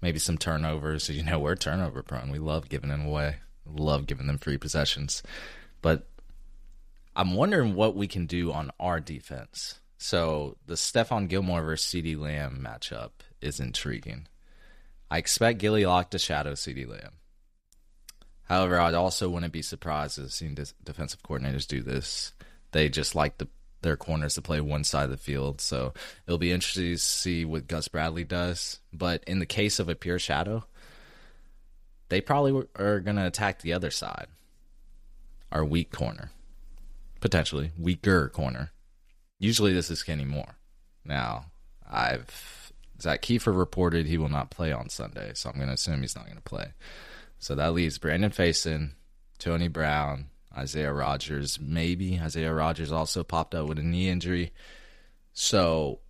maybe 0.00 0.18
some 0.18 0.38
turnovers. 0.38 1.08
You 1.08 1.22
know, 1.22 1.38
we're 1.38 1.56
turnover 1.56 2.02
prone. 2.02 2.30
We 2.30 2.38
love 2.38 2.68
giving 2.68 2.90
them 2.90 3.06
away. 3.06 3.36
Love 3.64 4.06
giving 4.06 4.26
them 4.26 4.38
free 4.38 4.58
possessions, 4.58 5.22
but 5.82 6.08
I'm 7.14 7.34
wondering 7.34 7.76
what 7.76 7.94
we 7.94 8.08
can 8.08 8.26
do 8.26 8.52
on 8.52 8.72
our 8.80 8.98
defense. 8.98 9.78
So 9.98 10.56
the 10.66 10.74
Stephon 10.74 11.28
Gilmore 11.28 11.62
versus 11.62 11.92
CeeDee 11.92 12.18
Lamb 12.18 12.58
matchup 12.66 13.10
is 13.40 13.60
intriguing. 13.60 14.26
I 15.08 15.18
expect 15.18 15.60
Gilly 15.60 15.86
Lock 15.86 16.10
to 16.10 16.18
shadow 16.18 16.54
CeeDee 16.54 16.88
Lamb. 16.88 17.12
However, 18.44 18.80
I 18.80 18.92
also 18.94 19.28
wouldn't 19.28 19.52
be 19.52 19.62
surprised 19.62 20.16
to 20.16 20.28
see 20.28 20.52
defensive 20.82 21.22
coordinators 21.22 21.68
do 21.68 21.82
this. 21.82 22.32
They 22.72 22.88
just 22.88 23.14
like 23.14 23.38
the, 23.38 23.46
their 23.82 23.96
corners 23.96 24.34
to 24.34 24.42
play 24.42 24.60
one 24.60 24.84
side 24.84 25.04
of 25.04 25.10
the 25.10 25.16
field. 25.16 25.60
So 25.60 25.92
it'll 26.26 26.38
be 26.38 26.52
interesting 26.52 26.92
to 26.92 26.98
see 26.98 27.44
what 27.44 27.66
Gus 27.66 27.88
Bradley 27.88 28.24
does. 28.24 28.80
But 28.92 29.22
in 29.26 29.38
the 29.38 29.46
case 29.46 29.78
of 29.78 29.88
a 29.88 29.94
pure 29.94 30.18
shadow, 30.18 30.64
they 32.08 32.20
probably 32.20 32.66
are 32.76 33.00
going 33.00 33.16
to 33.16 33.26
attack 33.26 33.60
the 33.60 33.72
other 33.72 33.90
side, 33.90 34.26
our 35.50 35.64
weak 35.64 35.90
corner, 35.92 36.30
potentially 37.20 37.70
weaker 37.78 38.28
corner. 38.28 38.70
Usually, 39.38 39.72
this 39.72 39.90
is 39.90 40.02
Kenny 40.02 40.24
Moore. 40.24 40.56
Now, 41.04 41.46
I've 41.90 42.72
Zak 43.00 43.22
Keefer 43.22 43.52
reported 43.52 44.06
he 44.06 44.18
will 44.18 44.28
not 44.28 44.50
play 44.50 44.70
on 44.72 44.88
Sunday, 44.88 45.32
so 45.34 45.50
I'm 45.50 45.56
going 45.56 45.66
to 45.66 45.74
assume 45.74 46.00
he's 46.00 46.14
not 46.14 46.26
going 46.26 46.36
to 46.36 46.42
play. 46.42 46.72
So 47.38 47.56
that 47.56 47.74
leaves 47.74 47.98
Brandon 47.98 48.30
Facyson, 48.30 48.92
Tony 49.38 49.66
Brown, 49.66 50.26
Isaiah 50.56 50.92
Rodgers. 50.92 51.58
Maybe 51.60 52.18
Isaiah 52.20 52.52
Rodgers 52.52 52.92
also 52.92 53.22
popped 53.22 53.54
up 53.54 53.66
with 53.66 53.78
a 53.78 53.82
knee 53.82 54.08
injury. 54.08 54.52
So, 55.32 56.00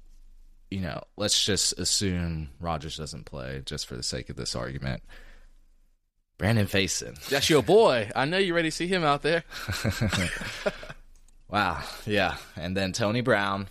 you 0.71 0.81
know, 0.81 1.03
let's 1.17 1.45
just 1.45 1.79
assume 1.79 2.51
Rodgers 2.61 2.97
doesn't 2.97 3.25
play 3.25 3.63
just 3.65 3.87
for 3.87 3.97
the 3.97 4.03
sake 4.03 4.31
of 4.31 4.37
this 4.37 4.55
argument. 4.55 5.03
Brandon 6.39 6.67
Facyson. 6.67 7.25
That's 7.29 7.49
your 7.49 7.63
boy. 7.63 8.11
I 8.17 8.25
know 8.25 8.39
you're 8.39 8.57
ready 8.57 8.71
to 8.71 8.77
see 8.77 8.89
him 8.89 9.05
out 9.05 9.23
there. 9.23 9.45
wow. 11.49 11.83
Yeah. 12.05 12.37
And 12.57 12.77
then 12.77 12.93
Tony 12.93 13.21
Brown, 13.21 13.69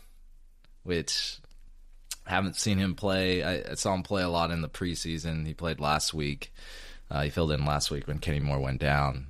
which 0.83 1.37
I 2.25 2.29
haven't 2.29 2.55
seen 2.55 2.77
him 2.77 2.95
play. 2.95 3.43
I 3.43 3.73
saw 3.73 3.93
him 3.93 4.03
play 4.03 4.21
a 4.23 4.29
lot 4.29 4.51
in 4.51 4.61
the 4.61 4.69
preseason. 4.69 5.45
He 5.45 5.53
played 5.53 5.81
last 5.81 6.13
week. 6.13 6.53
Uh, 7.09 7.23
he 7.23 7.29
filled 7.29 7.51
in 7.51 7.65
last 7.65 7.91
week 7.91 8.07
when 8.07 8.19
Kenny 8.19 8.39
Moore 8.39 8.59
went 8.59 8.79
down. 8.79 9.27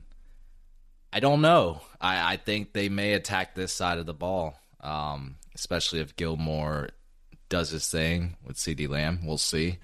I 1.14 1.20
don't 1.20 1.42
know. 1.42 1.82
I, 2.00 2.34
I 2.34 2.38
think 2.38 2.74
they 2.74 2.90
may 2.90 3.14
attack 3.14 3.54
this 3.54 3.74
side 3.74 3.98
of 3.98 4.06
the 4.06 4.14
ball, 4.14 4.56
um, 4.80 5.36
especially 5.56 6.00
if 6.00 6.16
Gilmore 6.16 6.90
does 7.50 7.70
his 7.70 7.90
thing 7.90 8.38
with 8.46 8.58
CeeDee 8.58 8.90
Lamb. 8.90 9.20
We'll 9.26 9.38
see. 9.38 9.80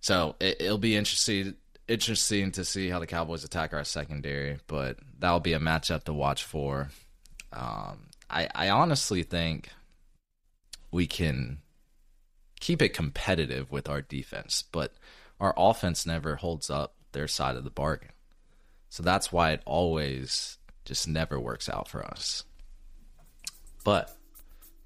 So 0.00 0.36
it, 0.40 0.60
will 0.60 0.78
be 0.78 0.96
interesting 0.96 1.54
interesting 1.88 2.52
to 2.52 2.64
see 2.64 2.88
how 2.88 2.98
the 2.98 3.06
Cowboys 3.06 3.44
attack 3.44 3.72
our 3.72 3.84
secondary, 3.84 4.58
but 4.66 4.98
that'll 5.18 5.40
be 5.40 5.52
a 5.52 5.60
matchup 5.60 6.04
to 6.04 6.12
watch 6.12 6.44
for. 6.44 6.90
Um, 7.52 8.08
I, 8.30 8.48
I 8.54 8.70
honestly 8.70 9.22
think 9.22 9.68
we 10.90 11.06
can 11.06 11.58
keep 12.60 12.80
it 12.80 12.90
competitive 12.90 13.70
with 13.70 13.88
our 13.88 14.00
defense, 14.00 14.64
but 14.70 14.94
our 15.40 15.54
offense 15.56 16.06
never 16.06 16.36
holds 16.36 16.70
up 16.70 16.94
their 17.12 17.28
side 17.28 17.56
of 17.56 17.64
the 17.64 17.70
bargain. 17.70 18.10
So 18.92 19.02
that's 19.02 19.32
why 19.32 19.52
it 19.52 19.62
always 19.64 20.58
just 20.84 21.08
never 21.08 21.40
works 21.40 21.66
out 21.70 21.88
for 21.88 22.04
us. 22.04 22.44
But, 23.84 24.14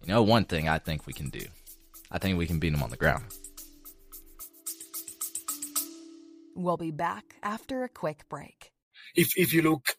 you 0.01 0.15
know, 0.15 0.23
one 0.23 0.45
thing 0.45 0.69
I 0.69 0.79
think 0.79 1.09
we 1.09 1.13
can 1.13 1.29
do 1.29 1.45
I 2.13 2.19
think 2.19 2.39
we 2.39 2.47
can 2.47 2.61
beat 2.61 2.71
them 2.71 2.85
on 2.85 2.91
the 2.91 2.97
ground. 2.97 3.25
We'll 6.55 6.77
be 6.77 6.93
back 6.93 7.35
after 7.43 7.83
a 7.83 7.89
quick 7.89 8.29
break. 8.29 8.71
If, 9.17 9.37
if 9.37 9.53
you 9.53 9.63
look 9.63 9.97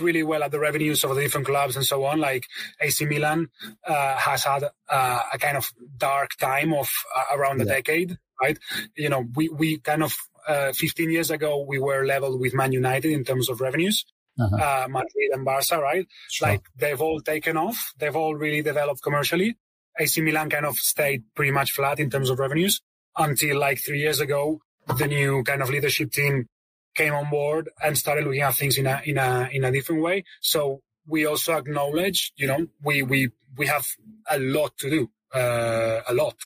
really 0.00 0.22
well 0.22 0.44
at 0.44 0.52
the 0.52 0.60
revenues 0.60 1.02
of 1.02 1.16
the 1.16 1.22
different 1.22 1.48
clubs 1.48 1.74
and 1.74 1.84
so 1.84 2.04
on, 2.04 2.20
like 2.20 2.44
AC 2.80 3.06
Milan 3.06 3.48
uh, 3.84 4.16
has 4.18 4.44
had 4.44 4.66
uh, 4.88 5.22
a 5.34 5.38
kind 5.38 5.56
of 5.56 5.72
dark 5.96 6.36
time 6.36 6.72
of 6.72 6.88
uh, 7.16 7.36
around 7.36 7.58
the 7.58 7.66
yeah. 7.66 7.74
decade 7.74 8.18
right? 8.40 8.58
You 8.96 9.08
know, 9.08 9.24
we, 9.34 9.48
we 9.48 9.78
kind 9.78 10.02
of, 10.02 10.14
uh, 10.48 10.72
15 10.72 11.10
years 11.10 11.30
ago, 11.30 11.64
we 11.68 11.78
were 11.78 12.04
level 12.04 12.38
with 12.38 12.54
Man 12.54 12.72
United 12.72 13.12
in 13.12 13.22
terms 13.24 13.48
of 13.48 13.60
revenues. 13.60 14.04
Uh-huh. 14.40 14.56
Uh, 14.56 14.88
Madrid 14.88 15.30
and 15.32 15.44
Barca, 15.44 15.78
right? 15.78 16.06
Sure. 16.30 16.48
Like 16.48 16.62
they've 16.76 17.00
all 17.00 17.20
taken 17.20 17.56
off. 17.56 17.92
They've 17.98 18.14
all 18.14 18.34
really 18.34 18.62
developed 18.62 19.02
commercially. 19.02 19.56
AC 19.98 20.20
Milan 20.20 20.48
kind 20.48 20.64
of 20.64 20.76
stayed 20.76 21.24
pretty 21.34 21.50
much 21.50 21.72
flat 21.72 21.98
in 21.98 22.08
terms 22.08 22.30
of 22.30 22.38
revenues 22.38 22.80
until 23.16 23.58
like 23.58 23.78
three 23.84 23.98
years 23.98 24.20
ago, 24.20 24.60
the 24.96 25.06
new 25.06 25.42
kind 25.42 25.60
of 25.60 25.70
leadership 25.70 26.12
team 26.12 26.46
came 26.94 27.14
on 27.14 27.28
board 27.30 27.68
and 27.82 27.98
started 27.98 28.24
looking 28.24 28.42
at 28.42 28.54
things 28.54 28.78
in 28.78 28.86
a, 28.86 29.02
in 29.04 29.18
a, 29.18 29.48
in 29.52 29.64
a 29.64 29.72
different 29.72 30.02
way. 30.02 30.24
So 30.40 30.80
we 31.06 31.26
also 31.26 31.56
acknowledge, 31.56 32.32
you 32.36 32.46
know, 32.46 32.66
we, 32.82 33.02
we, 33.02 33.30
we 33.56 33.66
have 33.66 33.86
a 34.30 34.38
lot 34.38 34.76
to 34.78 34.90
do, 34.90 35.10
uh, 35.34 36.00
a 36.08 36.14
lot. 36.14 36.36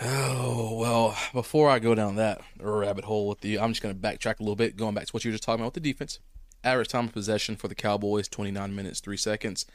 Oh 0.00 0.76
well, 0.76 1.16
before 1.32 1.68
I 1.68 1.80
go 1.80 1.94
down 1.94 2.16
that 2.16 2.40
rabbit 2.60 3.04
hole 3.04 3.28
with 3.28 3.44
you, 3.44 3.58
I'm 3.58 3.72
just 3.72 3.82
going 3.82 3.94
to 3.94 4.00
backtrack 4.00 4.38
a 4.38 4.42
little 4.42 4.54
bit, 4.54 4.76
going 4.76 4.94
back 4.94 5.06
to 5.06 5.10
what 5.10 5.24
you 5.24 5.30
were 5.30 5.34
just 5.34 5.42
talking 5.42 5.60
about 5.60 5.74
with 5.74 5.82
the 5.82 5.92
defense. 5.92 6.20
Average 6.62 6.88
time 6.88 7.06
of 7.06 7.12
possession 7.12 7.56
for 7.56 7.66
the 7.66 7.74
Cowboys 7.74 8.28
29 8.28 8.74
minutes 8.74 9.00
3 9.00 9.16
seconds. 9.16 9.66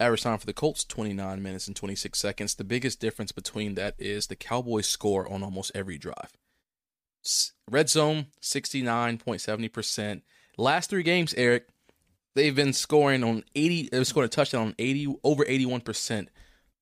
Average 0.00 0.22
time 0.22 0.38
for 0.38 0.46
the 0.46 0.52
Colts 0.52 0.84
29 0.84 1.42
minutes 1.42 1.68
and 1.68 1.76
26 1.76 2.18
seconds. 2.18 2.54
The 2.56 2.64
biggest 2.64 2.98
difference 3.00 3.30
between 3.30 3.74
that 3.74 3.94
is 3.98 4.26
the 4.26 4.34
Cowboys 4.34 4.88
score 4.88 5.30
on 5.32 5.44
almost 5.44 5.70
every 5.76 5.96
drive. 5.98 6.32
Red 7.70 7.88
zone 7.88 8.26
69.70%. 8.40 10.22
Last 10.58 10.90
3 10.90 11.04
games, 11.04 11.34
Eric, 11.34 11.68
they've 12.34 12.54
been 12.54 12.72
scoring 12.72 13.22
on 13.22 13.44
80 13.54 13.90
they've 13.92 14.06
scored 14.06 14.26
a 14.26 14.28
touchdown 14.28 14.68
on 14.68 14.74
80 14.78 15.18
over 15.22 15.44
81% 15.44 16.26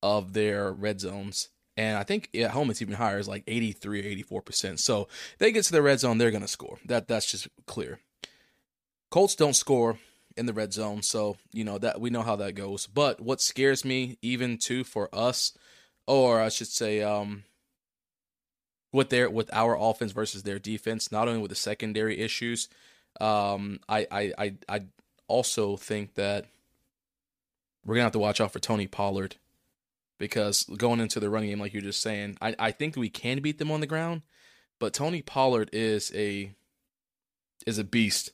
of 0.01 0.33
their 0.33 0.71
red 0.71 0.99
zones 0.99 1.49
and 1.81 1.97
I 1.97 2.03
think 2.03 2.29
at 2.35 2.51
home 2.51 2.69
it's 2.69 2.83
even 2.83 2.93
higher, 2.93 3.17
it's 3.17 3.27
like 3.27 3.43
83 3.47 4.01
or 4.01 4.03
84 4.03 4.41
percent. 4.43 4.79
So 4.79 5.07
they 5.39 5.51
get 5.51 5.63
to 5.65 5.71
the 5.71 5.81
red 5.81 5.99
zone, 5.99 6.19
they're 6.19 6.29
going 6.29 6.43
to 6.43 6.47
score. 6.47 6.77
That 6.85 7.07
that's 7.07 7.31
just 7.31 7.47
clear. 7.65 7.99
Colts 9.09 9.33
don't 9.33 9.55
score 9.55 9.97
in 10.37 10.45
the 10.45 10.53
red 10.53 10.73
zone, 10.73 11.01
so 11.01 11.37
you 11.51 11.63
know 11.63 11.79
that 11.79 11.99
we 11.99 12.11
know 12.11 12.21
how 12.21 12.35
that 12.35 12.53
goes. 12.53 12.85
But 12.85 13.19
what 13.19 13.41
scares 13.41 13.83
me, 13.83 14.19
even 14.21 14.59
too, 14.59 14.83
for 14.83 15.09
us, 15.11 15.57
or 16.05 16.39
I 16.39 16.49
should 16.49 16.67
say, 16.67 17.01
um, 17.01 17.45
with 18.93 19.09
their 19.09 19.27
with 19.27 19.49
our 19.51 19.75
offense 19.75 20.11
versus 20.11 20.43
their 20.43 20.59
defense, 20.59 21.11
not 21.11 21.27
only 21.27 21.41
with 21.41 21.49
the 21.49 21.55
secondary 21.55 22.19
issues, 22.19 22.69
um, 23.19 23.79
I 23.89 24.05
I 24.11 24.33
I, 24.37 24.53
I 24.69 24.81
also 25.27 25.77
think 25.77 26.13
that 26.13 26.45
we're 27.83 27.95
gonna 27.95 28.03
have 28.03 28.11
to 28.11 28.19
watch 28.19 28.39
out 28.39 28.53
for 28.53 28.59
Tony 28.59 28.85
Pollard 28.85 29.37
because 30.21 30.65
going 30.77 30.99
into 30.99 31.19
the 31.19 31.31
running 31.31 31.49
game, 31.49 31.59
like 31.59 31.73
you're 31.73 31.81
just 31.81 31.99
saying, 31.99 32.37
I, 32.39 32.55
I 32.59 32.71
think 32.71 32.95
we 32.95 33.09
can 33.09 33.41
beat 33.41 33.57
them 33.57 33.71
on 33.71 33.79
the 33.79 33.87
ground, 33.87 34.21
but 34.79 34.93
Tony 34.93 35.23
Pollard 35.23 35.71
is 35.73 36.11
a 36.13 36.53
is 37.65 37.79
a 37.79 37.83
beast. 37.83 38.29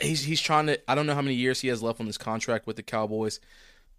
He's 0.00 0.24
he's 0.24 0.40
trying 0.40 0.66
to. 0.68 0.90
I 0.90 0.94
don't 0.94 1.06
know 1.06 1.14
how 1.14 1.20
many 1.20 1.34
years 1.34 1.60
he 1.60 1.68
has 1.68 1.82
left 1.82 2.00
on 2.00 2.06
this 2.06 2.16
contract 2.16 2.66
with 2.66 2.76
the 2.76 2.82
Cowboys, 2.82 3.38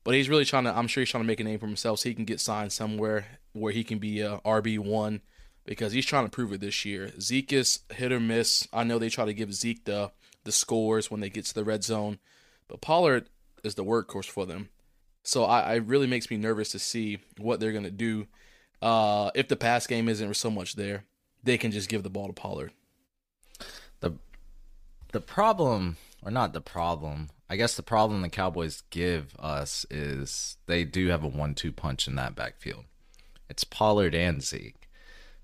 but 0.03 0.15
he's 0.15 0.27
really 0.27 0.46
trying 0.46 0.63
to. 0.63 0.75
I'm 0.75 0.88
sure 0.88 1.01
he's 1.01 1.12
trying 1.12 1.24
to 1.24 1.27
make 1.27 1.39
a 1.39 1.44
name 1.44 1.60
for 1.60 1.67
himself 1.67 2.00
so 2.00 2.10
he 2.10 2.15
can 2.15 2.25
get 2.25 2.39
signed 2.39 2.74
somewhere 2.74 3.27
where 3.53 3.72
he 3.72 3.84
can 3.84 4.00
be 4.00 4.22
a 4.22 4.39
RB 4.39 4.79
one 4.79 5.22
because 5.63 5.94
he's 5.94 6.08
trying 6.08 6.25
to 6.25 6.32
prove 6.32 6.51
it 6.51 6.60
this 6.60 6.86
year. 6.86 7.12
Zeke 7.22 7.53
is 7.53 7.82
hit 7.94 8.12
or 8.12 8.20
miss. 8.20 8.67
I 8.74 8.84
know 8.84 8.98
they 8.98 9.10
try 9.10 9.25
to 9.25 9.34
give 9.34 9.53
Zeke 9.53 9.86
the 9.86 10.12
the 10.44 10.51
scores 10.51 11.12
when 11.12 11.22
they 11.22 11.29
get 11.29 11.46
to 11.46 11.53
the 11.53 11.63
red 11.63 11.84
zone, 11.84 12.17
but 12.67 12.82
Pollard 12.82 13.29
is 13.63 13.75
the 13.75 13.86
workhorse 13.86 14.29
for 14.29 14.48
them. 14.48 14.70
So 15.25 15.44
I, 15.44 15.62
I 15.62 15.75
really 15.75 16.08
makes 16.08 16.29
me 16.29 16.38
nervous 16.38 16.72
to 16.72 16.79
see 16.79 17.20
what 17.38 17.60
they're 17.60 17.74
gonna 17.74 17.91
do. 17.91 18.27
Uh, 18.82 19.32
if 19.36 19.48
the 19.48 19.55
pass 19.55 19.88
game 19.88 20.08
isn't 20.08 20.36
so 20.36 20.51
much 20.51 20.75
there, 20.75 21.05
they 21.44 21.58
can 21.58 21.72
just 21.72 21.89
give 21.89 22.03
the 22.03 22.10
ball 22.10 22.27
to 22.27 22.34
Pollard. 22.34 22.72
the 24.00 24.13
the 25.12 25.22
problem, 25.22 25.98
or 26.24 26.32
not 26.32 26.53
the 26.53 26.62
problem, 26.62 27.29
I 27.50 27.55
guess 27.55 27.75
the 27.75 27.84
problem 27.84 28.22
the 28.22 28.29
Cowboys 28.29 28.84
give 28.89 29.36
us 29.39 29.86
is 29.89 30.58
they 30.67 30.84
do 30.84 31.08
have 31.08 31.24
a 31.24 31.27
one-two 31.27 31.72
punch 31.72 32.08
in 32.08 32.15
that 32.15 32.36
backfield. 32.36 32.86
It's 33.50 33.63
Pollard 33.63 34.15
and 34.15 34.44
Zeke, 34.44 34.89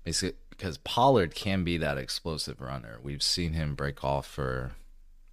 basically 0.04 0.36
because 0.50 0.78
Pollard 0.78 1.34
can 1.34 1.64
be 1.64 1.76
that 1.78 1.98
explosive 1.98 2.60
runner. 2.60 2.98
We've 3.02 3.22
seen 3.22 3.54
him 3.54 3.74
break 3.74 4.04
off 4.04 4.26
for 4.26 4.72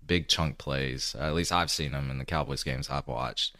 big 0.04 0.28
chunk 0.28 0.58
plays. 0.58 1.16
At 1.20 1.36
least 1.36 1.52
I've 1.52 1.70
seen 1.70 1.92
him 1.92 2.10
in 2.10 2.18
the 2.18 2.26
Cowboys 2.26 2.64
games 2.64 2.90
I've 2.90 3.08
watched. 3.08 3.56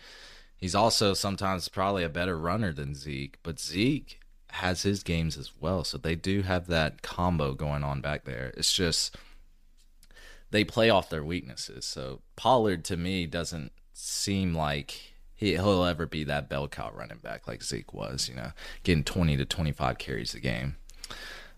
He's 0.60 0.76
also 0.76 1.14
sometimes 1.14 1.70
probably 1.70 2.04
a 2.04 2.10
better 2.10 2.38
runner 2.38 2.74
than 2.74 2.94
Zeke, 2.94 3.40
but 3.44 3.60
Zeke 3.60 4.20
has 4.52 4.82
his 4.82 5.04
games 5.04 5.38
as 5.38 5.54
well. 5.60 5.84
So 5.84 5.98
they 5.98 6.16
do 6.16 6.42
have 6.42 6.68
that 6.68 7.02
combo 7.02 7.54
going 7.54 7.84
on 7.84 8.02
back 8.02 8.26
there. 8.26 8.54
It's 8.58 8.74
just 8.74 9.16
they 10.52 10.64
play 10.64 10.90
off 10.90 11.10
their 11.10 11.24
weaknesses. 11.24 11.86
So 11.86 12.22
Pollard 12.36 12.84
to 12.86 12.98
me 12.98 13.26
doesn't 13.26 13.72
seem 13.94 14.54
like 14.54 15.14
he, 15.36 15.58
will 15.58 15.86
ever 15.86 16.06
be 16.06 16.24
that 16.26 16.50
bell 16.50 16.68
cow 16.68 16.92
running 16.94 17.20
back 17.20 17.48
like 17.48 17.64
Zeke 17.64 17.94
was, 17.94 18.28
you 18.28 18.36
know, 18.36 18.52
getting 18.84 19.04
20 19.04 19.38
to 19.38 19.46
25 19.46 19.98
carries 19.98 20.34
a 20.34 20.40
game. 20.40 20.76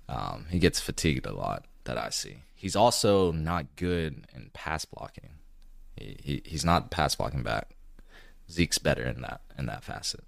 Um, 0.08 0.46
he 0.50 0.60
gets 0.60 0.80
fatigued 0.80 1.26
a 1.26 1.34
lot 1.34 1.66
that 1.86 1.98
I 1.98 2.10
see. 2.10 2.44
He's 2.54 2.76
also 2.76 3.32
not 3.32 3.76
good 3.76 4.28
in 4.36 4.52
pass 4.54 4.86
blocking. 4.86 5.32
He, 5.96 6.18
he 6.22 6.42
he's 6.46 6.66
not 6.66 6.92
pass 6.92 7.16
blocking 7.16 7.44
back. 7.44 7.76
Zeke's 8.52 8.78
better 8.78 9.04
in 9.04 9.22
that 9.22 9.42
in 9.58 9.66
that 9.68 9.84
facet. 9.84 10.24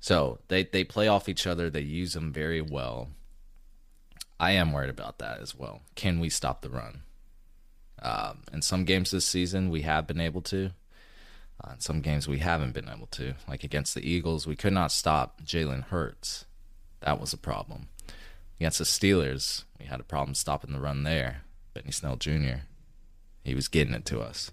So 0.00 0.38
they 0.48 0.64
they 0.64 0.84
play 0.84 1.08
off 1.08 1.28
each 1.28 1.46
other. 1.46 1.70
They 1.70 1.80
use 1.80 2.14
them 2.14 2.32
very 2.32 2.60
well. 2.60 3.08
I 4.38 4.52
am 4.52 4.72
worried 4.72 4.90
about 4.90 5.18
that 5.18 5.40
as 5.40 5.54
well. 5.54 5.82
Can 5.94 6.20
we 6.20 6.28
stop 6.28 6.62
the 6.62 6.70
run? 6.70 7.02
Um, 8.02 8.42
in 8.52 8.62
some 8.62 8.84
games 8.84 9.10
this 9.10 9.24
season, 9.24 9.70
we 9.70 9.82
have 9.82 10.06
been 10.06 10.20
able 10.20 10.42
to. 10.42 10.72
Uh, 11.62 11.72
in 11.74 11.80
some 11.80 12.00
games, 12.00 12.26
we 12.26 12.40
haven't 12.40 12.74
been 12.74 12.88
able 12.88 13.06
to. 13.06 13.34
Like 13.48 13.64
against 13.64 13.94
the 13.94 14.06
Eagles, 14.06 14.46
we 14.46 14.56
could 14.56 14.72
not 14.72 14.92
stop 14.92 15.40
Jalen 15.42 15.84
Hurts. 15.84 16.44
That 17.00 17.20
was 17.20 17.32
a 17.32 17.38
problem. 17.38 17.88
Against 18.58 18.78
the 18.78 18.84
Steelers, 18.84 19.64
we 19.78 19.86
had 19.86 20.00
a 20.00 20.04
problem 20.04 20.34
stopping 20.34 20.72
the 20.72 20.80
run 20.80 21.04
there. 21.04 21.42
Benny 21.72 21.92
Snell 21.92 22.16
Jr. 22.16 22.62
He 23.44 23.54
was 23.54 23.68
getting 23.68 23.94
it 23.94 24.04
to 24.06 24.20
us. 24.20 24.50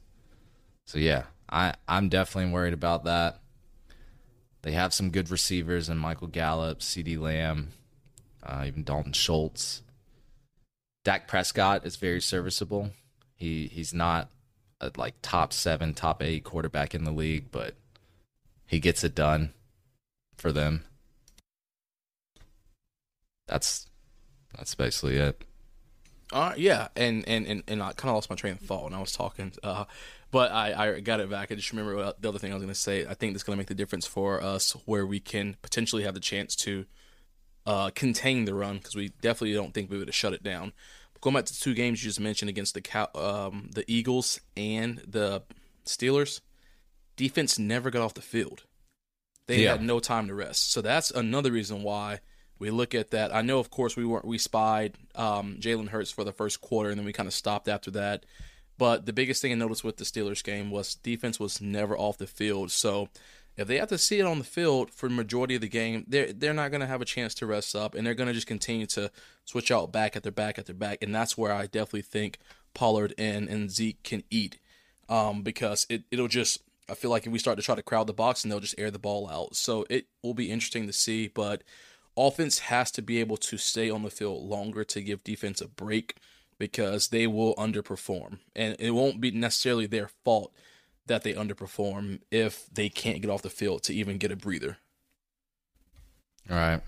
So 0.86 1.00
yeah, 1.00 1.24
I 1.52 1.74
I'm 1.88 2.10
definitely 2.10 2.52
worried 2.52 2.74
about 2.74 3.04
that. 3.04 3.40
They 4.62 4.72
have 4.72 4.94
some 4.94 5.10
good 5.10 5.32
receivers 5.32 5.90
in 5.90 5.98
Michael 5.98 6.28
Gallup, 6.28 6.80
CeeDee 6.80 7.20
Lamb, 7.20 7.70
uh, 8.44 8.64
even 8.68 8.84
Dalton 8.84 9.14
Schultz. 9.14 9.82
Dak 11.04 11.28
Prescott 11.28 11.86
is 11.86 11.96
very 11.96 12.22
serviceable. 12.22 12.92
He 13.36 13.68
he's 13.68 13.94
not 13.94 14.30
a 14.80 14.92
like 14.98 15.16
top 15.22 15.52
seven, 15.52 15.94
top 15.94 16.22
eight 16.22 16.44
quarterback 16.44 16.94
in 16.94 17.04
the 17.04 17.12
league, 17.12 17.52
but 17.52 17.76
he 18.68 18.80
gets 18.80 19.04
it 19.04 19.16
done 19.16 19.54
for 20.38 20.52
them. 20.52 20.84
That's 23.48 23.88
that's 24.56 24.76
basically 24.76 25.18
it. 25.18 25.44
Uh, 26.32 26.54
yeah, 26.56 26.88
and 26.96 27.28
and 27.28 27.46
and, 27.46 27.64
and 27.68 27.84
I 27.84 27.92
kind 27.94 28.10
of 28.10 28.16
lost 28.16 28.30
my 28.30 28.36
train 28.36 28.54
of 28.54 28.60
thought 28.60 28.86
when 28.86 28.94
I 28.94 29.00
was 29.00 29.12
talking, 29.12 29.52
uh, 29.64 29.84
but 30.32 30.52
I, 30.52 30.96
I 30.96 31.00
got 31.02 31.20
it 31.20 31.30
back. 31.30 31.52
I 31.52 31.56
just 31.56 31.72
remember 31.72 32.14
the 32.20 32.30
other 32.30 32.40
thing 32.40 32.52
I 32.52 32.56
was 32.56 32.64
going 32.64 32.74
to 32.74 32.80
say. 32.80 33.06
I 33.06 33.14
think 33.14 33.34
that's 33.34 33.44
going 33.44 33.56
to 33.56 33.58
make 33.58 33.68
the 33.68 33.76
difference 33.76 34.08
for 34.08 34.42
us, 34.42 34.72
where 34.86 35.06
we 35.06 35.20
can 35.20 35.58
potentially 35.62 36.04
have 36.04 36.14
the 36.14 36.22
chance 36.22 36.56
to 36.58 36.86
uh, 37.66 37.90
contain 37.90 38.46
the 38.46 38.54
run 38.54 38.78
because 38.78 38.96
we 38.96 39.10
definitely 39.22 39.54
don't 39.54 39.74
think 39.74 39.90
we 39.90 39.98
would 39.98 40.08
have 40.08 40.16
shut 40.16 40.34
it 40.34 40.42
down. 40.42 40.72
But 41.14 41.22
going 41.22 41.36
back 41.36 41.46
to 41.46 41.54
the 41.54 41.60
two 41.60 41.74
games 41.74 42.02
you 42.02 42.10
just 42.10 42.20
mentioned 42.20 42.50
against 42.50 42.76
the 42.76 42.82
Cow- 42.82 43.12
um, 43.14 43.70
the 43.74 43.84
Eagles 43.92 44.40
and 44.56 45.00
the 45.06 45.44
Steelers, 45.86 46.40
defense 47.18 47.60
never 47.60 47.92
got 47.92 48.04
off 48.04 48.14
the 48.14 48.22
field. 48.22 48.64
They 49.48 49.64
yeah. 49.64 49.72
had 49.72 49.82
no 49.82 50.00
time 50.00 50.28
to 50.28 50.34
rest, 50.34 50.72
so 50.72 50.82
that's 50.82 51.12
another 51.12 51.52
reason 51.52 51.84
why 51.84 52.22
we 52.62 52.70
look 52.70 52.94
at 52.94 53.10
that. 53.10 53.34
I 53.34 53.42
know, 53.42 53.58
of 53.58 53.72
course, 53.72 53.98
we 53.98 54.06
weren't 54.06 54.24
we 54.24 54.38
spied 54.38 54.94
um, 55.16 55.58
Jalen 55.60 55.90
Hurts 55.90 56.12
for 56.12 56.24
the 56.24 56.32
first 56.32 56.62
quarter, 56.62 56.92
and 56.92 57.00
then 57.00 57.06
we 57.06 57.12
kind 57.12 57.28
of 57.28 57.34
stopped 57.34 57.68
after 57.68 57.90
that. 57.92 58.24
But 58.78 59.08
the 59.08 59.14
biggest 59.14 59.42
thing 59.42 59.52
I 59.52 59.56
noticed 59.56 59.84
with 59.84 59.98
the 59.98 60.04
Steelers 60.04 60.44
game 60.44 60.70
was 60.70 60.94
defense 60.96 61.40
was 61.40 61.60
never 61.60 61.98
off 61.98 62.20
the 62.20 62.28
field. 62.28 62.72
So 62.72 63.10
if 63.58 63.68
they 63.68 63.78
have 63.78 63.90
to 63.90 63.98
see 63.98 64.20
it 64.20 64.26
on 64.26 64.38
the 64.38 64.44
field 64.44 64.92
for 64.92 65.10
the 65.10 65.16
majority 65.16 65.56
of 65.56 65.62
the 65.62 65.68
game, 65.68 66.06
they're 66.08 66.32
they're 66.32 66.54
not 66.54 66.70
going 66.70 66.82
to 66.82 66.88
have 66.88 67.02
a 67.02 67.06
chance 67.06 67.34
to 67.36 67.48
rest 67.48 67.76
up, 67.76 67.96
and 67.96 68.06
they're 68.06 68.14
going 68.14 68.28
to 68.28 68.34
just 68.34 68.48
continue 68.48 68.86
to 68.88 69.12
switch 69.44 69.72
out 69.72 69.92
back 69.92 70.16
at 70.16 70.22
their 70.22 70.32
back 70.32 70.60
at 70.60 70.68
their 70.68 70.76
back, 70.76 71.00
and 71.02 71.14
that's 71.14 71.36
where 71.36 71.52
I 71.52 71.66
definitely 71.66 72.04
think 72.04 72.38
Pollard 72.76 73.16
and 73.18 73.50
and 73.50 73.72
Zeke 73.72 74.04
can 74.04 74.24
eat, 74.30 74.60
um, 75.10 75.42
because 75.42 75.88
it 75.90 76.04
it'll 76.12 76.28
just 76.28 76.62
I 76.88 76.94
feel 76.94 77.10
like 77.10 77.26
if 77.26 77.32
we 77.32 77.40
start 77.40 77.58
to 77.58 77.64
try 77.64 77.74
to 77.74 77.82
crowd 77.82 78.06
the 78.06 78.14
box, 78.14 78.44
and 78.44 78.52
they'll 78.52 78.60
just 78.60 78.76
air 78.78 78.92
the 78.92 79.00
ball 79.00 79.28
out. 79.30 79.56
So 79.56 79.84
it 79.90 80.06
will 80.22 80.36
be 80.36 80.52
interesting 80.52 80.86
to 80.86 80.94
see, 80.94 81.28
but 81.28 81.64
offense 82.18 82.60
has 82.60 82.92
to 82.92 83.02
be 83.02 83.20
able 83.20 83.38
to 83.38 83.58
stay 83.58 83.90
on 83.90 84.04
the 84.04 84.10
field 84.10 84.44
longer 84.44 84.84
to 84.84 85.02
give 85.02 85.24
defense 85.24 85.62
a 85.62 85.68
break 85.68 86.16
because 86.58 87.08
they 87.08 87.26
will 87.26 87.56
underperform. 87.56 88.40
And 88.56 88.76
it 88.80 88.92
won't 88.92 89.22
be 89.22 89.32
necessarily 89.32 89.88
their 89.88 90.10
fault 90.24 90.54
that 91.08 91.24
they 91.24 91.34
underperform 91.34 92.20
if 92.30 92.68
they 92.72 92.90
can't 92.90 93.22
get 93.22 93.32
off 93.32 93.42
the 93.42 93.50
field 93.50 93.84
to 93.84 93.94
even 93.94 94.18
get 94.18 94.32
a 94.32 94.36
breather. 94.36 94.78
All 96.50 96.56
right. 96.56 96.82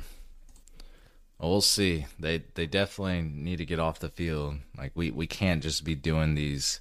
Well, 1.40 1.52
we'll 1.52 1.62
see. 1.62 2.06
They 2.20 2.44
they 2.54 2.68
definitely 2.68 3.22
need 3.22 3.58
to 3.58 3.66
get 3.66 3.80
off 3.80 4.00
the 4.00 4.10
field. 4.10 4.56
Like 4.78 4.92
we 4.96 5.12
we 5.12 5.28
can't 5.28 5.64
just 5.64 5.84
be 5.84 5.96
doing 5.96 6.36
these 6.36 6.80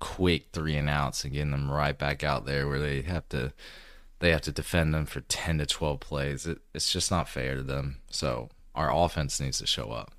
quick 0.00 0.46
three 0.52 0.76
and 0.76 0.90
outs 0.90 1.24
and 1.24 1.32
getting 1.32 1.52
them 1.52 1.70
right 1.70 1.96
back 1.96 2.24
out 2.24 2.44
there 2.44 2.66
where 2.68 2.80
they 2.80 3.02
have 3.02 3.28
to 3.28 3.52
they 4.22 4.30
have 4.30 4.40
to 4.40 4.52
defend 4.52 4.94
them 4.94 5.04
for 5.04 5.20
10 5.20 5.58
to 5.58 5.66
12 5.66 5.98
plays. 5.98 6.46
It, 6.46 6.58
it's 6.72 6.92
just 6.92 7.10
not 7.10 7.28
fair 7.28 7.56
to 7.56 7.62
them. 7.62 7.96
So 8.08 8.50
our 8.72 8.94
offense 8.94 9.40
needs 9.40 9.58
to 9.58 9.66
show 9.66 9.90
up. 9.90 10.12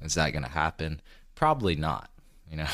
Is 0.00 0.14
that 0.14 0.32
going 0.32 0.44
to 0.44 0.50
happen? 0.50 1.02
Probably 1.34 1.76
not. 1.76 2.10
You 2.50 2.56
know, 2.56 2.66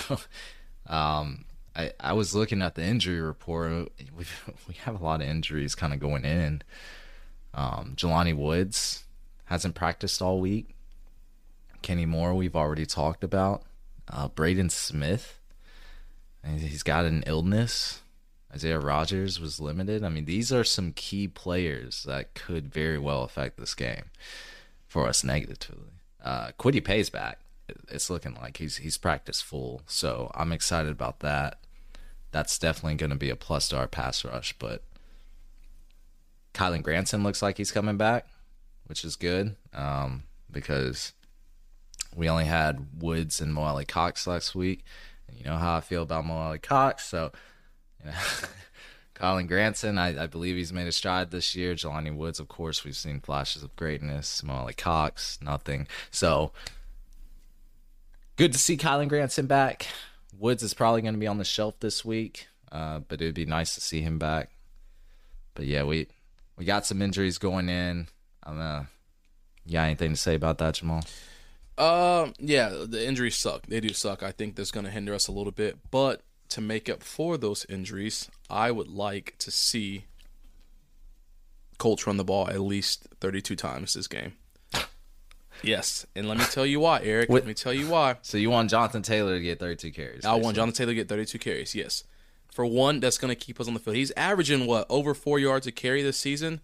um, 0.87 1.45
I, 1.75 1.93
I 1.99 2.13
was 2.13 2.37
looking 2.37 2.63
at 2.63 2.77
the 2.77 2.85
injury 2.85 3.21
report. 3.21 3.91
We 4.17 4.25
we 4.69 4.75
have 4.85 5.01
a 5.01 5.05
lot 5.05 5.21
of 5.21 5.27
injuries 5.29 5.75
kind 5.75 5.93
of 5.93 5.99
going 5.99 6.25
in. 6.25 6.63
Um, 7.53 7.95
Jelani 7.97 8.37
Woods 8.37 9.05
hasn't 9.47 9.75
practiced 9.75 10.23
all 10.23 10.39
week. 10.39 10.77
Kenny 11.83 12.07
Moore, 12.07 12.35
we've 12.35 12.55
already 12.55 12.87
talked 12.87 13.25
about. 13.25 13.65
Uh, 14.09 14.29
Braden 14.29 14.71
Smith, 14.71 15.41
he's 16.45 16.85
got 16.85 17.07
an 17.07 17.25
illness. 17.27 18.03
Isaiah 18.53 18.81
Rodgers 18.81 19.39
was 19.39 19.61
limited. 19.61 20.03
I 20.03 20.09
mean, 20.09 20.25
these 20.25 20.53
are 20.53 20.65
some 20.65 20.93
key 20.93 21.29
players 21.29 22.03
that 22.05 22.35
could 22.35 22.73
very 22.73 22.99
well 22.99 23.23
affect 23.23 23.59
this 23.59 23.75
game 23.75 24.11
for 24.87 25.07
us 25.07 25.23
negatively. 25.23 25.93
Uh, 26.23 26.51
Kwity 26.59 26.85
Paye's 26.85 27.11
back. 27.11 27.39
It's 27.89 28.11
looking 28.11 28.35
like 28.35 28.57
he's 28.57 28.79
he's 28.79 28.99
practiced 28.99 29.45
full, 29.45 29.83
so 29.87 30.33
I'm 30.35 30.51
excited 30.51 30.91
about 30.91 31.21
that. 31.21 31.61
That's 32.33 32.59
definitely 32.59 32.97
going 32.97 33.11
to 33.11 33.17
be 33.17 33.31
a 33.31 33.37
plus 33.37 33.69
to 33.69 33.79
our 33.79 33.87
pass 33.87 34.25
rush. 34.25 34.55
But 34.59 34.83
Kylen 36.53 36.83
Granson 36.83 37.23
looks 37.23 37.43
like 37.43 37.59
he's 37.59 37.71
coming 37.71 37.97
back, 37.97 38.27
which 38.87 39.05
is 39.05 39.15
good 39.15 39.55
um, 39.73 40.25
because 40.51 41.13
we 42.15 42.29
only 42.29 42.47
had 42.47 43.01
Woods 43.01 43.41
and 43.41 43.55
Mo 43.55 43.63
Alie-Cox 43.63 44.27
last 44.27 44.57
week. 44.57 44.85
And 45.29 45.39
you 45.39 45.45
know 45.45 45.57
how 45.57 45.77
I 45.77 45.81
feel 45.81 46.03
about 46.03 46.27
Mo 46.27 46.35
Alie-Cox, 46.35 47.05
so 47.05 47.31
Kylen 49.15 49.47
Granson, 49.47 49.99
I, 49.99 50.25
I, 50.25 50.27
believe 50.27 50.57
he's 50.57 50.73
made 50.73 50.87
a 50.87 50.93
stride 50.93 51.31
this 51.31 51.55
year. 51.55 51.75
Jelani 51.75 52.15
Woods, 52.15 52.41
of 52.41 52.49
course, 52.49 52.85
we've 52.85 52.97
seen 52.97 53.21
flashes 53.21 53.63
of 53.63 53.77
greatness. 53.77 54.43
Mo 54.43 54.55
Alie-Cox, 54.55 55.39
nothing. 55.43 55.87
So 56.11 56.53
good 58.37 58.53
to 58.53 58.59
see 58.59 58.79
Kylen 58.79 59.09
Granson 59.09 59.47
back. 59.47 59.87
Woods 60.39 60.63
is 60.63 60.73
probably 60.73 61.03
going 61.03 61.15
to 61.15 61.21
be 61.21 61.27
on 61.27 61.37
the 61.37 61.45
shelf 61.45 61.79
this 61.81 62.03
week, 62.03 62.49
uh, 62.73 63.01
but 63.01 63.21
it 63.21 63.27
would 63.27 63.35
be 63.35 63.45
nice 63.45 63.75
to 63.75 63.81
see 63.83 64.01
him 64.01 64.19
back. 64.19 64.49
But 65.55 65.67
yeah, 65.67 65.85
we 65.85 66.07
we 66.57 66.65
got 66.65 66.87
some 66.87 67.03
injuries 67.03 67.37
going 67.37 67.69
in. 67.69 68.09
I'm 68.43 68.59
uh, 68.59 68.85
you 69.67 69.75
got 69.75 69.85
anything 69.85 70.13
to 70.13 70.17
say 70.17 70.35
about 70.35 70.57
that, 70.59 70.75
Jamal? 70.75 71.05
Um, 71.77 72.35
yeah, 72.39 72.71
the 72.71 73.07
injuries 73.07 73.37
suck. 73.37 73.67
They 73.67 73.81
do 73.81 73.93
suck. 73.93 74.23
I 74.23 74.33
think 74.33 74.57
that's 74.57 74.71
going 74.71 74.85
to 74.85 74.91
hinder 74.91 75.15
us 75.15 75.29
a 75.29 75.33
little 75.33 75.53
bit, 75.53 75.79
but 75.91 76.23
to 76.51 76.61
make 76.61 76.89
up 76.89 77.03
for 77.03 77.37
those 77.37 77.65
injuries, 77.69 78.29
I 78.49 78.71
would 78.71 78.89
like 78.89 79.35
to 79.39 79.51
see 79.51 80.05
Colts 81.79 82.07
run 82.07 82.17
the 82.17 82.25
ball 82.25 82.49
at 82.49 82.61
least 82.61 83.09
32 83.21 83.57
times 83.57 83.95
this 83.95 84.07
game. 84.07 84.35
yes, 85.63 86.07
and 86.15 86.29
let 86.29 86.39
me 86.39 86.45
tell 86.45 86.67
you 86.67 86.81
why, 86.81 87.01
Eric. 87.03 87.31
What? 87.31 87.43
Let 87.43 87.47
me 87.47 87.55
tell 87.55 87.73
you 87.73 87.89
why. 87.89 88.17
So 88.23 88.37
you 88.37 88.51
want 88.51 88.71
Jonathan 88.71 89.03
Taylor 89.03 89.37
to 89.37 89.43
get 89.43 89.59
32 89.59 89.91
carries? 89.93 90.25
I 90.25 90.35
want 90.35 90.57
Jonathan 90.57 90.77
Taylor 90.77 90.91
to 90.93 90.97
get 90.97 91.09
32 91.09 91.39
carries. 91.39 91.75
Yes, 91.75 92.05
for 92.53 92.67
one, 92.67 93.01
that's 93.01 93.19
going 93.19 93.31
to 93.31 93.37
keep 93.37 93.61
us 93.61 93.69
on 93.69 93.75
the 93.75 93.81
field. 93.81 93.97
He's 93.97 94.13
averaging 94.13 94.67
what 94.67 94.87
over 94.91 95.15
four 95.15 95.39
yards 95.39 95.67
a 95.67 95.73
carry 95.73 96.03
this 96.03 96.19
season. 96.19 96.61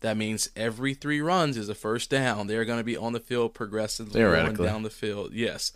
That 0.00 0.16
means 0.16 0.50
every 0.54 0.94
three 0.94 1.20
runs 1.20 1.56
is 1.56 1.68
a 1.68 1.74
first 1.74 2.10
down. 2.10 2.46
They're 2.46 2.64
going 2.64 2.78
to 2.78 2.84
be 2.84 2.96
on 2.96 3.12
the 3.12 3.20
field 3.20 3.54
progressively 3.54 4.20
going 4.20 4.54
down 4.54 4.82
the 4.82 4.90
field. 4.90 5.32
Yes. 5.32 5.72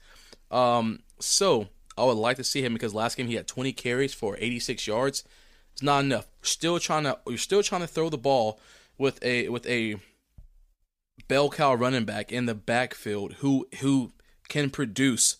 Um, 0.50 1.00
so 1.18 1.68
I 2.00 2.04
would 2.04 2.16
like 2.16 2.36
to 2.38 2.44
see 2.44 2.62
him 2.62 2.72
because 2.72 2.94
last 2.94 3.16
game 3.16 3.26
he 3.26 3.34
had 3.34 3.46
20 3.46 3.72
carries 3.72 4.14
for 4.14 4.36
86 4.38 4.86
yards. 4.86 5.24
It's 5.72 5.82
not 5.82 6.04
enough. 6.04 6.26
Still 6.42 6.78
trying 6.78 7.04
to 7.04 7.18
you're 7.26 7.38
still 7.38 7.62
trying 7.62 7.82
to 7.82 7.86
throw 7.86 8.08
the 8.08 8.18
ball 8.18 8.58
with 8.96 9.22
a 9.22 9.48
with 9.48 9.66
a 9.66 9.96
bell 11.28 11.50
cow 11.50 11.74
running 11.74 12.04
back 12.04 12.32
in 12.32 12.46
the 12.46 12.54
backfield 12.54 13.34
who 13.34 13.66
who 13.80 14.12
can 14.48 14.70
produce 14.70 15.36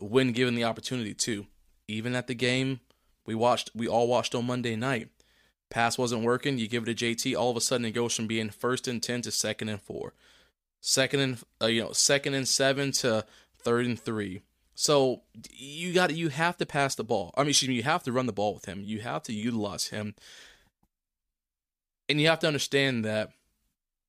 when 0.00 0.32
given 0.32 0.54
the 0.54 0.64
opportunity 0.64 1.14
to. 1.14 1.46
Even 1.86 2.14
at 2.14 2.26
the 2.26 2.34
game 2.34 2.80
we 3.24 3.34
watched 3.34 3.70
we 3.74 3.86
all 3.86 4.08
watched 4.08 4.34
on 4.34 4.46
Monday 4.46 4.76
night. 4.76 5.08
Pass 5.70 5.96
wasn't 5.96 6.24
working, 6.24 6.58
you 6.58 6.66
give 6.66 6.88
it 6.88 6.96
to 6.96 7.06
JT, 7.06 7.36
all 7.38 7.52
of 7.52 7.56
a 7.56 7.60
sudden 7.60 7.86
it 7.86 7.92
goes 7.92 8.14
from 8.14 8.26
being 8.26 8.50
first 8.50 8.88
and 8.88 9.00
10 9.00 9.22
to 9.22 9.30
second 9.30 9.68
and 9.68 9.80
4. 9.80 10.12
Second 10.80 11.20
and 11.20 11.42
uh, 11.62 11.66
you 11.66 11.80
know, 11.80 11.92
second 11.92 12.34
and 12.34 12.48
7 12.48 12.90
to 12.92 13.24
third 13.62 13.86
and 13.86 13.98
3. 13.98 14.42
So 14.80 15.20
you 15.52 15.92
got 15.92 16.16
you 16.16 16.30
have 16.30 16.56
to 16.56 16.64
pass 16.64 16.94
the 16.94 17.04
ball. 17.04 17.34
I 17.36 17.42
mean, 17.42 17.50
excuse 17.50 17.68
me, 17.68 17.74
you 17.74 17.82
have 17.82 18.02
to 18.04 18.12
run 18.12 18.24
the 18.24 18.32
ball 18.32 18.54
with 18.54 18.64
him. 18.64 18.82
You 18.82 19.00
have 19.00 19.22
to 19.24 19.32
utilize 19.34 19.88
him. 19.88 20.14
And 22.08 22.18
you 22.18 22.28
have 22.28 22.38
to 22.38 22.46
understand 22.46 23.04
that 23.04 23.28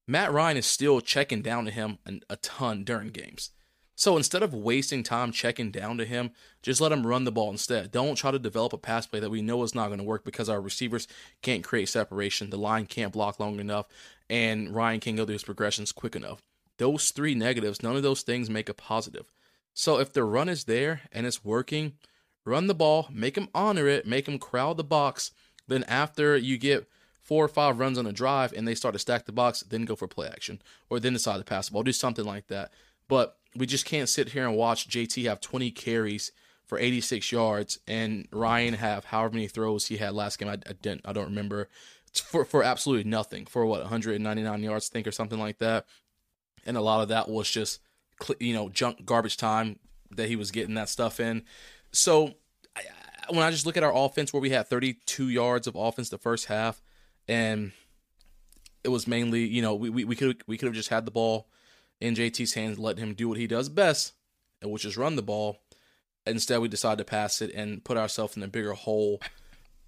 Matt 0.07 0.31
Ryan 0.31 0.55
is 0.55 0.65
still 0.65 1.01
checking 1.01 1.41
down 1.41 1.65
to 1.65 1.71
him 1.71 1.97
a 2.29 2.37
ton 2.37 2.85
during 2.85 3.09
games. 3.09 3.49
So 3.95 4.15
instead 4.15 4.43
of 4.43 4.53
wasting 4.53 5.03
time 5.03 5.33
checking 5.33 5.71
down 5.71 5.97
to 5.97 6.05
him, 6.05 6.31
just 6.63 6.79
let 6.79 6.93
him 6.93 7.05
run 7.05 7.25
the 7.25 7.33
ball 7.33 7.51
instead. 7.51 7.91
Don't 7.91 8.15
try 8.15 8.31
to 8.31 8.39
develop 8.39 8.71
a 8.71 8.77
pass 8.77 9.05
play 9.05 9.19
that 9.19 9.29
we 9.29 9.41
know 9.41 9.63
is 9.63 9.75
not 9.75 9.87
going 9.87 9.99
to 9.99 10.05
work 10.05 10.23
because 10.23 10.47
our 10.47 10.61
receivers 10.61 11.05
can't 11.41 11.65
create 11.65 11.89
separation, 11.89 12.49
the 12.49 12.57
line 12.57 12.85
can't 12.85 13.11
block 13.11 13.41
long 13.41 13.59
enough, 13.59 13.87
and 14.29 14.73
Ryan 14.73 15.01
can't 15.01 15.17
go 15.17 15.25
through 15.25 15.33
his 15.33 15.43
progressions 15.43 15.91
quick 15.91 16.15
enough. 16.15 16.41
Those 16.77 17.11
three 17.11 17.35
negatives, 17.35 17.83
none 17.83 17.97
of 17.97 18.03
those 18.03 18.21
things 18.21 18.49
make 18.49 18.69
a 18.69 18.73
positive. 18.73 19.25
So 19.73 19.99
if 19.99 20.11
the 20.13 20.23
run 20.23 20.49
is 20.49 20.65
there 20.65 21.01
and 21.11 21.25
it's 21.25 21.45
working, 21.45 21.93
run 22.45 22.67
the 22.67 22.75
ball, 22.75 23.07
make 23.11 23.35
them 23.35 23.49
honor 23.53 23.87
it, 23.87 24.05
make 24.05 24.25
them 24.25 24.39
crowd 24.39 24.77
the 24.77 24.83
box. 24.83 25.31
Then 25.67 25.83
after 25.85 26.35
you 26.35 26.57
get 26.57 26.87
four 27.21 27.45
or 27.45 27.49
five 27.49 27.79
runs 27.79 27.97
on 27.97 28.05
a 28.05 28.11
drive 28.11 28.53
and 28.53 28.67
they 28.67 28.75
start 28.75 28.93
to 28.93 28.99
stack 28.99 29.25
the 29.25 29.31
box, 29.31 29.61
then 29.61 29.85
go 29.85 29.95
for 29.95 30.07
play 30.07 30.27
action 30.27 30.61
or 30.89 30.99
then 30.99 31.13
decide 31.13 31.37
to 31.37 31.43
pass 31.43 31.67
the 31.67 31.73
ball, 31.73 31.83
do 31.83 31.91
something 31.91 32.25
like 32.25 32.47
that. 32.47 32.71
But 33.07 33.37
we 33.55 33.65
just 33.65 33.85
can't 33.85 34.09
sit 34.09 34.29
here 34.29 34.47
and 34.47 34.57
watch 34.57 34.89
JT 34.89 35.25
have 35.25 35.41
20 35.41 35.71
carries 35.71 36.31
for 36.65 36.79
86 36.79 37.31
yards 37.31 37.79
and 37.87 38.27
Ryan 38.31 38.75
have 38.75 39.05
however 39.05 39.33
many 39.33 39.47
throws 39.47 39.87
he 39.87 39.97
had 39.97 40.13
last 40.13 40.39
game. 40.39 40.47
I, 40.49 40.53
I 40.53 40.73
didn't, 40.81 41.01
I 41.05 41.13
don't 41.13 41.25
remember. 41.25 41.69
For 42.13 42.43
for 42.43 42.61
absolutely 42.61 43.09
nothing 43.09 43.45
for 43.45 43.65
what 43.65 43.79
199 43.79 44.63
yards, 44.63 44.89
think, 44.89 45.07
or 45.07 45.13
something 45.13 45.39
like 45.39 45.59
that. 45.59 45.85
And 46.65 46.75
a 46.75 46.81
lot 46.81 47.01
of 47.01 47.07
that 47.07 47.29
was 47.29 47.49
just 47.49 47.79
you 48.39 48.53
know 48.53 48.69
junk 48.69 49.05
garbage 49.05 49.37
time 49.37 49.79
that 50.11 50.27
he 50.27 50.35
was 50.35 50.51
getting 50.51 50.75
that 50.75 50.89
stuff 50.89 51.19
in. 51.19 51.43
So 51.91 52.35
I, 52.75 52.81
when 53.29 53.43
I 53.43 53.51
just 53.51 53.65
look 53.65 53.77
at 53.77 53.83
our 53.83 53.95
offense, 53.95 54.33
where 54.33 54.41
we 54.41 54.49
had 54.49 54.67
32 54.67 55.29
yards 55.29 55.67
of 55.67 55.75
offense 55.75 56.09
the 56.09 56.17
first 56.17 56.45
half, 56.45 56.81
and 57.27 57.71
it 58.83 58.89
was 58.89 59.07
mainly 59.07 59.45
you 59.45 59.61
know 59.61 59.75
we 59.75 59.89
we 59.89 60.15
could 60.15 60.41
we 60.47 60.57
could 60.57 60.67
have 60.67 60.75
just 60.75 60.89
had 60.89 61.05
the 61.05 61.11
ball 61.11 61.47
in 62.01 62.15
JT's 62.15 62.55
hands, 62.55 62.79
let 62.79 62.97
him 62.97 63.13
do 63.13 63.29
what 63.29 63.37
he 63.37 63.47
does 63.47 63.69
best, 63.69 64.13
which 64.63 64.83
is 64.83 64.97
run 64.97 65.15
the 65.15 65.21
ball. 65.21 65.59
Instead, 66.25 66.59
we 66.59 66.67
decided 66.67 66.97
to 66.97 67.05
pass 67.05 67.41
it 67.41 67.51
and 67.53 67.83
put 67.83 67.97
ourselves 67.97 68.35
in 68.35 68.43
a 68.43 68.47
bigger 68.47 68.73
hole. 68.73 69.21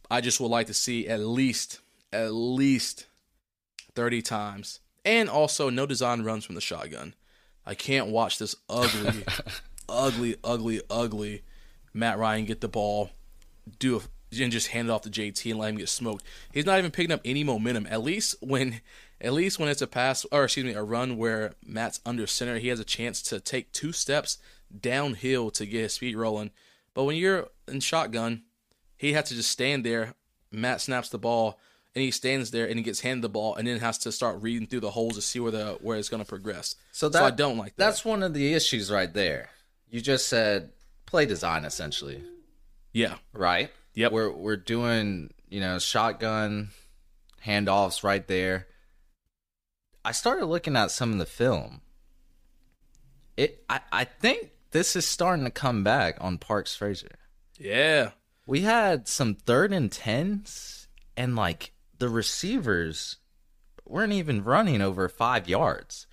I 0.10 0.22
just 0.22 0.39
would 0.39 0.48
like 0.48 0.67
to 0.67 0.74
see 0.74 1.08
at 1.08 1.19
least, 1.19 1.80
at 2.12 2.34
least 2.34 3.08
30 3.96 4.22
times. 4.22 4.80
And 5.04 5.30
also, 5.30 5.69
no 5.69 5.86
design 5.86 6.22
runs 6.24 6.46
from 6.46 6.56
the 6.56 6.62
shotgun. 6.62 7.13
I 7.65 7.76
can't 7.76 8.08
watch 8.08 8.39
this 8.39 8.56
ugly, 8.69 9.23
ugly, 9.89 10.36
ugly, 10.43 10.82
ugly 10.89 11.43
Matt 11.93 12.17
Ryan 12.17 12.45
get 12.45 12.62
the 12.62 12.67
ball, 12.67 13.12
do 13.80 13.97
a, 13.97 14.02
and 14.41 14.52
just 14.52 14.69
hand 14.69 14.89
it 14.89 14.91
off 14.91 15.04
to 15.04 15.10
JT 15.10 15.52
and 15.52 15.60
let 15.60 15.69
him 15.69 15.78
get 15.78 15.89
smoked. 15.89 16.26
He's 16.52 16.65
not 16.65 16.80
even 16.80 16.89
picking 16.89 17.12
up 17.12 17.21
any 17.23 17.43
momentum. 17.43 17.86
At 17.88 18.02
least 18.02 18.36
when 18.41 18.82
at 19.21 19.32
least 19.32 19.60
when 19.60 19.69
it's 19.69 19.82
a 19.82 19.88
pass 19.88 20.26
or 20.32 20.45
excuse 20.45 20.65
me, 20.65 20.73
a 20.73 20.82
run 20.82 21.17
where 21.17 21.54
Matt's 21.65 22.02
under 22.06 22.26
center, 22.26 22.58
he 22.58 22.69
has 22.69 22.80
a 22.80 22.86
chance 22.86 23.21
to 23.23 23.39
take 23.39 23.71
two 23.71 23.91
steps 23.91 24.39
downhill 24.78 25.52
to 25.52 25.65
get 25.67 25.84
his 25.84 25.97
feet 25.97 26.17
rolling. 26.17 26.49
But 26.95 27.04
when 27.04 27.15
you're 27.15 27.49
in 27.67 27.80
shotgun, 27.80 28.41
he 28.97 29.13
has 29.13 29.30
to 29.30 29.36
just 29.36 29.52
stand 29.52 29.86
there. 29.86 30.15
Matt 30.52 30.82
snaps 30.82 31.10
the 31.10 31.19
ball 31.19 31.60
and 31.95 32.03
he 32.03 32.12
stands 32.12 32.51
there 32.51 32.67
and 32.67 32.77
he 32.77 32.84
gets 32.84 33.01
handed 33.01 33.23
the 33.23 33.29
ball 33.29 33.56
and 33.56 33.67
then 33.67 33.79
has 33.79 33.99
to 33.99 34.12
start 34.12 34.41
reading 34.41 34.67
through 34.67 34.79
the 34.79 34.91
holes 34.91 35.15
to 35.15 35.21
see 35.21 35.39
where 35.39 35.51
the 35.51 35.77
where 35.82 35.97
it's 35.97 36.10
going 36.10 36.23
to 36.23 36.27
progress. 36.27 36.75
So, 36.91 37.10
that, 37.10 37.19
so 37.19 37.25
I 37.25 37.32
don't 37.32 37.58
like 37.58 37.75
that. 37.75 37.86
That's 37.86 38.06
one 38.06 38.23
of 38.23 38.34
the 38.34 38.53
issues 38.53 38.91
right 38.91 39.13
there. 39.13 39.49
You 39.89 40.01
just 40.01 40.27
said 40.27 40.71
play 41.06 41.25
design 41.25 41.65
essentially. 41.65 42.23
Yeah. 42.91 43.15
Right. 43.34 43.71
Yep. 43.93 44.12
We're 44.12 44.32
we're 44.32 44.58
doing 44.58 45.34
you 45.49 45.60
know 45.60 45.79
shotgun 45.79 46.69
handoffs 47.45 48.03
right 48.03 48.27
there. 48.27 48.67
I 50.06 50.12
started 50.12 50.47
looking 50.47 50.75
at 50.75 50.91
some 50.91 51.12
of 51.12 51.19
the 51.19 51.25
film. 51.25 51.82
It 53.38 53.63
I, 53.69 53.82
I 53.91 54.03
think 54.03 54.49
this 54.71 54.95
is 54.95 55.08
starting 55.08 55.45
to 55.45 55.51
come 55.51 55.84
back 55.84 56.17
on 56.19 56.39
Parks 56.39 56.75
Frazier. 56.75 57.19
Yeah. 57.60 58.12
We 58.45 58.62
had 58.62 59.08
some 59.08 59.36
third 59.36 59.71
and 59.71 59.91
tens 59.91 60.88
and 61.15 61.36
like 61.36 61.71
the 62.04 62.10
receivers 62.10 63.16
weren't 63.86 64.12
even 64.12 64.44
running 64.44 64.82
over 64.82 65.08
five 65.08 65.48
yards. 65.48 66.06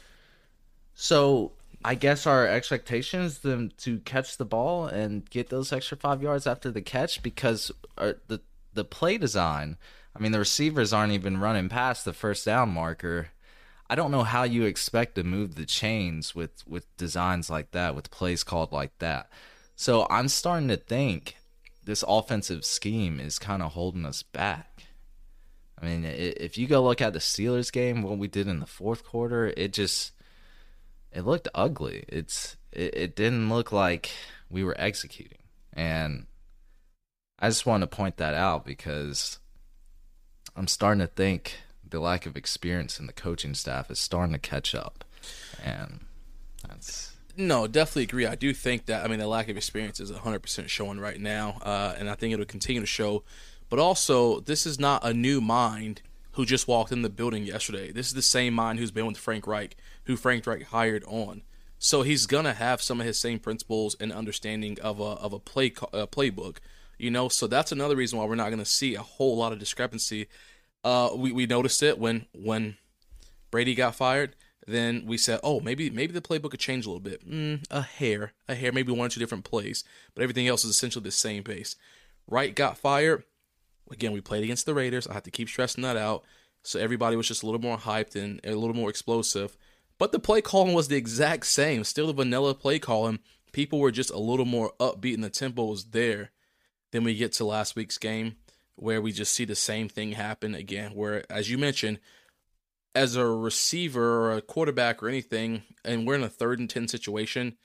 So 0.95 1.51
I 1.85 1.97
guess 1.97 2.29
our 2.29 2.47
expectation 2.47 3.23
is 3.23 3.41
them 3.41 3.73
to 3.79 3.99
catch 3.99 4.37
the 4.37 4.45
ball 4.45 4.87
and 4.87 5.29
get 5.29 5.49
those 5.49 5.73
extra 5.73 5.97
five 5.97 6.23
yards 6.23 6.47
after 6.47 6.71
the 6.71 6.81
catch 6.81 7.25
because 7.25 7.73
uh, 7.99 8.13
the 8.29 8.41
the 8.73 8.85
play 8.85 9.19
design. 9.19 9.79
I 10.15 10.21
mean, 10.21 10.31
the 10.31 10.39
receivers 10.39 10.93
aren't 10.93 11.13
even 11.13 11.41
running 11.41 11.69
past 11.69 12.05
the 12.05 12.13
first 12.13 12.45
down 12.45 12.69
marker. 12.69 13.31
I 13.89 13.97
don't 13.97 14.13
know 14.13 14.23
how 14.23 14.45
you 14.45 14.63
expect 14.67 15.17
to 15.17 15.25
move 15.25 15.57
the 15.57 15.67
chains 15.67 16.37
with 16.37 16.65
with 16.69 16.97
designs 16.99 17.51
like 17.51 17.73
that, 17.73 17.97
with 17.97 18.13
plays 18.13 18.45
called 18.45 18.71
like 18.71 18.97
that. 19.01 19.29
So 19.75 20.07
I'm 20.09 20.29
starting 20.29 20.69
to 20.69 20.77
think 20.77 21.35
this 21.85 22.05
offensive 22.07 22.65
scheme 22.65 23.19
is 23.19 23.41
kind 23.41 23.61
of 23.61 23.73
holding 23.73 24.07
us 24.07 24.23
back. 24.23 24.85
I 25.81 25.87
mean, 25.87 26.05
if 26.05 26.59
you 26.59 26.67
go 26.67 26.83
look 26.83 27.01
at 27.01 27.13
the 27.13 27.19
Steelers 27.19 27.73
game, 27.73 28.03
what 28.03 28.19
we 28.19 28.29
did 28.29 28.47
in 28.47 28.61
the 28.61 28.67
fourth 28.67 29.05
quarter, 29.05 29.53
it 29.57 29.73
just 29.73 30.13
it 31.13 31.25
looked 31.25 31.49
ugly. 31.55 32.05
It's 32.09 32.57
it, 32.73 32.95
it 32.95 33.17
didn't 33.17 33.49
look 33.49 33.73
like 33.73 34.11
we 34.51 34.63
were 34.63 34.77
executing, 34.79 35.39
and 35.73 36.27
I 37.39 37.49
just 37.49 37.65
want 37.65 37.83
to 37.83 37.87
point 37.87 38.19
that 38.19 38.35
out 38.35 38.67
because 38.67 39.39
I'm 40.55 40.69
starting 40.69 41.01
to 41.01 41.07
think 41.07 41.57
the 41.89 42.01
lack 42.01 42.27
of 42.27 42.37
experience 42.37 43.01
in 43.01 43.07
the 43.07 43.13
coaching 43.13 43.55
staff 43.55 43.91
is 43.91 43.99
starting 43.99 44.35
to 44.35 44.39
catch 44.39 44.75
up, 44.75 45.05
and 45.65 46.01
that's 46.69 47.17
no, 47.37 47.67
definitely 47.67 48.03
agree. 48.03 48.27
I 48.27 48.35
do 48.35 48.53
think 48.53 48.87
that 48.87 49.05
I 49.05 49.09
mean 49.09 49.19
the 49.19 49.27
lack 49.27 49.49
of 49.49 49.57
experience 49.57 49.99
is 49.99 50.13
100% 50.13 50.69
showing 50.69 51.01
right 51.01 51.19
now, 51.19 51.59
uh, 51.63 51.95
and 51.97 52.11
I 52.11 52.15
think 52.15 52.35
it'll 52.35 52.45
continue 52.45 52.83
to 52.83 52.87
show 52.87 53.25
but 53.71 53.79
also, 53.79 54.41
this 54.41 54.67
is 54.67 54.79
not 54.79 55.05
a 55.05 55.15
new 55.15 55.41
mind 55.41 56.03
who 56.33 56.45
just 56.45 56.69
walked 56.69 56.93
in 56.93 57.03
the 57.03 57.09
building 57.09 57.45
yesterday. 57.45 57.93
This 57.93 58.09
is 58.09 58.15
the 58.15 58.23
same 58.23 58.53
mind 58.53 58.79
who's 58.79 58.91
been 58.91 59.07
with 59.07 59.17
Frank 59.17 59.47
Reich, 59.47 59.77
who 60.05 60.17
Frank 60.17 60.47
Reich 60.47 60.65
hired 60.65 61.05
on. 61.07 61.43
So 61.79 62.03
he's 62.03 62.27
gonna 62.27 62.53
have 62.53 62.83
some 62.83 63.01
of 63.01 63.07
his 63.07 63.19
same 63.19 63.39
principles 63.39 63.97
and 63.99 64.13
understanding 64.13 64.79
of 64.81 65.01
a 65.01 65.03
of 65.03 65.33
a 65.33 65.39
play 65.39 65.73
a 65.93 66.07
playbook, 66.07 66.59
you 66.99 67.11
know. 67.11 67.29
So 67.29 67.47
that's 67.47 67.73
another 67.73 67.97
reason 67.97 68.19
why 68.19 68.27
we're 68.27 68.35
not 68.35 68.51
gonna 68.51 68.67
see 68.67 68.95
a 68.95 69.03
whole 69.03 69.37
lot 69.37 69.53
of 69.53 69.59
discrepancy. 69.59 70.29
Uh, 70.85 71.11
we 71.17 71.33
we 71.33 71.47
noticed 71.47 71.83
it 71.83 71.99
when 71.99 72.27
when 72.35 72.77
Brady 73.51 73.75
got 73.75 73.95
fired. 73.95 74.37
Then 74.67 75.05
we 75.07 75.17
said, 75.17 75.41
oh, 75.43 75.61
maybe 75.61 75.89
maybe 75.89 76.13
the 76.13 76.21
playbook 76.21 76.51
could 76.51 76.61
change 76.61 76.85
a 76.85 76.91
little 76.91 77.01
bit, 77.01 77.29
mm, 77.29 77.65
a 77.71 77.81
hair, 77.81 78.35
a 78.47 78.55
hair, 78.55 78.73
maybe 78.73 78.93
one 78.93 79.07
or 79.07 79.09
two 79.09 79.21
different 79.21 79.45
plays, 79.45 79.83
but 80.15 80.23
everything 80.23 80.47
else 80.49 80.65
is 80.65 80.71
essentially 80.71 81.03
the 81.03 81.11
same 81.11 81.43
base. 81.43 81.77
Reich 82.29 82.55
got 82.55 82.77
fired 82.77 83.25
Again, 83.91 84.13
we 84.13 84.21
played 84.21 84.45
against 84.45 84.67
the 84.67 84.75
Raiders. 84.75 85.07
I 85.07 85.15
have 85.15 85.23
to 85.25 85.31
keep 85.31 85.49
stressing 85.49 85.83
that 85.83 85.97
out. 85.97 86.25
So 86.63 86.79
everybody 86.79 87.17
was 87.17 87.29
just 87.29 87.43
a 87.43 87.47
little 87.47 87.61
more 87.61 87.79
hyped 87.79 88.15
and 88.17 88.41
a 88.45 88.55
little 88.55 88.77
more 88.77 88.91
explosive. 88.91 89.57
But 89.99 90.13
the 90.13 90.19
play 90.19 90.41
calling 90.41 90.75
was 90.75 90.89
the 90.89 90.97
exact 90.97 91.47
same. 91.47 91.85
Still 91.85 92.09
the 92.09 92.13
vanilla 92.13 92.55
play 92.55 92.79
calling. 92.79 93.19
People 93.53 93.79
were 93.79 93.91
just 93.91 94.11
a 94.11 94.19
little 94.19 94.47
more 94.47 94.73
upbeat 94.79 95.15
and 95.15 95.25
the 95.25 95.31
tempo 95.31 95.65
was 95.65 95.87
there. 95.87 96.31
Then 96.93 97.05
we 97.05 97.15
get 97.15 97.33
to 97.35 97.45
last 97.45 97.77
week's 97.77 97.99
game 97.99 98.37
where 98.77 99.01
we 99.03 99.13
just 99.13 99.33
see 99.33 99.45
the 99.45 99.55
same 99.55 99.89
thing 99.89 100.13
happen 100.13 100.55
again. 100.55 100.93
Where, 100.93 101.25
as 101.31 101.51
you 101.51 101.59
mentioned, 101.59 102.01
as 102.95 103.15
a 103.15 103.27
receiver 103.27 104.27
or 104.27 104.37
a 104.37 104.43
quarterback 104.43 105.03
or 105.03 105.09
anything, 105.09 105.63
and 105.85 106.07
we're 106.07 106.15
in 106.15 106.23
a 106.23 106.29
third 106.29 106.59
and 106.59 106.69
10 106.69 106.89
situation, 106.89 107.57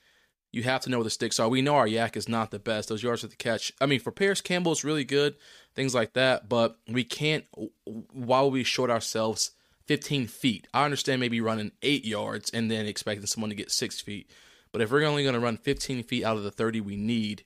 you 0.56 0.63
have 0.63 0.80
to 0.80 0.89
know 0.89 1.00
where 1.00 1.04
the 1.04 1.10
sticks 1.10 1.38
are. 1.38 1.50
We 1.50 1.62
know 1.62 1.76
our 1.76 1.86
YAC 1.86 2.15
is 2.15 2.30
not 2.30 2.50
the 2.50 2.60
best. 2.60 2.88
Those 2.88 3.04
yards 3.04 3.26
at 3.26 3.30
the 3.30 3.36
catch. 3.36 3.74
I 3.82 3.86
mean, 3.86 4.00
for 4.00 4.12
Parris 4.12 4.39
Campbell, 4.39 4.72
it's 4.72 4.86
really 4.86 5.04
good, 5.04 5.36
things 5.76 5.94
like 5.94 6.13
that. 6.13 6.48
But 6.48 6.78
we 6.88 7.04
can't. 7.04 7.44
Why 7.84 8.39
would 8.39 8.54
we 8.54 8.63
short 8.63 8.89
ourselves 8.89 9.52
15 9.88 10.28
feet? 10.28 10.70
I 10.74 10.86
understand 10.86 11.20
maybe 11.20 11.41
running 11.41 11.74
eight 11.82 12.06
yards 12.06 12.50
and 12.52 12.72
then 12.72 12.86
expecting 12.86 13.26
someone 13.28 13.50
to 13.50 13.56
get 13.56 13.70
six 13.70 14.00
feet. 14.00 14.32
But 14.72 14.82
if 14.82 14.94
we're 14.94 15.04
only 15.04 15.24
going 15.24 15.34
to 15.34 15.41
run 15.41 15.58
15 15.58 16.04
feet 16.04 16.24
out 16.24 16.38
of 16.38 16.44
the 16.44 16.52
30 16.52 16.80
we 16.80 16.96
need, 16.96 17.44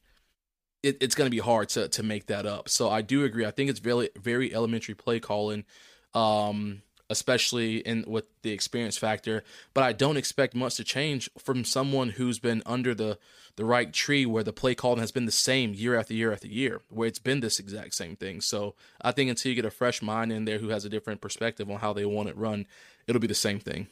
it, 0.83 0.97
it's 1.01 1.15
going 1.15 1.25
to 1.25 1.35
be 1.35 1.39
hard 1.39 1.69
to 1.69 1.87
to 1.87 2.03
make 2.03 2.27
that 2.27 2.45
up. 2.45 2.69
So 2.69 2.91
I 2.91 3.01
do 3.01 3.23
agree. 3.23 3.43
I 3.43 3.51
think 3.51 3.71
it's 3.71 3.79
very 3.79 4.09
very 4.15 4.53
elementary 4.53 4.93
play 4.93 5.19
calling. 5.19 5.65
Um, 6.13 6.83
especially 7.09 7.77
in 7.77 8.03
with 8.07 8.25
the 8.41 8.51
experience 8.51 8.97
factor. 8.97 9.43
But 9.73 9.83
I 9.83 9.93
don't 9.93 10.17
expect 10.17 10.55
much 10.55 10.75
to 10.75 10.83
change 10.83 11.29
from 11.37 11.65
someone 11.65 12.09
who's 12.09 12.39
been 12.39 12.61
under 12.65 12.93
the 12.93 13.17
the 13.55 13.65
Reich 13.65 13.91
tree 13.91 14.25
where 14.25 14.43
the 14.43 14.53
play 14.53 14.73
calling 14.73 14.99
has 14.99 15.11
been 15.11 15.25
the 15.25 15.31
same 15.31 15.73
year 15.73 15.97
after 15.97 16.13
year 16.13 16.31
after 16.31 16.47
year, 16.47 16.81
where 16.89 17.07
it's 17.07 17.19
been 17.19 17.41
this 17.41 17.59
exact 17.59 17.93
same 17.93 18.15
thing. 18.15 18.39
So 18.39 18.75
I 19.01 19.11
think 19.11 19.29
until 19.29 19.49
you 19.49 19.55
get 19.55 19.65
a 19.65 19.71
fresh 19.71 20.01
mind 20.01 20.31
in 20.31 20.45
there 20.45 20.59
who 20.59 20.69
has 20.69 20.85
a 20.85 20.89
different 20.89 21.19
perspective 21.19 21.69
on 21.69 21.79
how 21.79 21.91
they 21.91 22.05
want 22.05 22.29
it 22.29 22.37
run, 22.37 22.67
it'll 23.07 23.19
be 23.19 23.27
the 23.27 23.33
same 23.33 23.59
thing. 23.59 23.87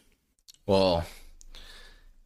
Well, 0.66 1.06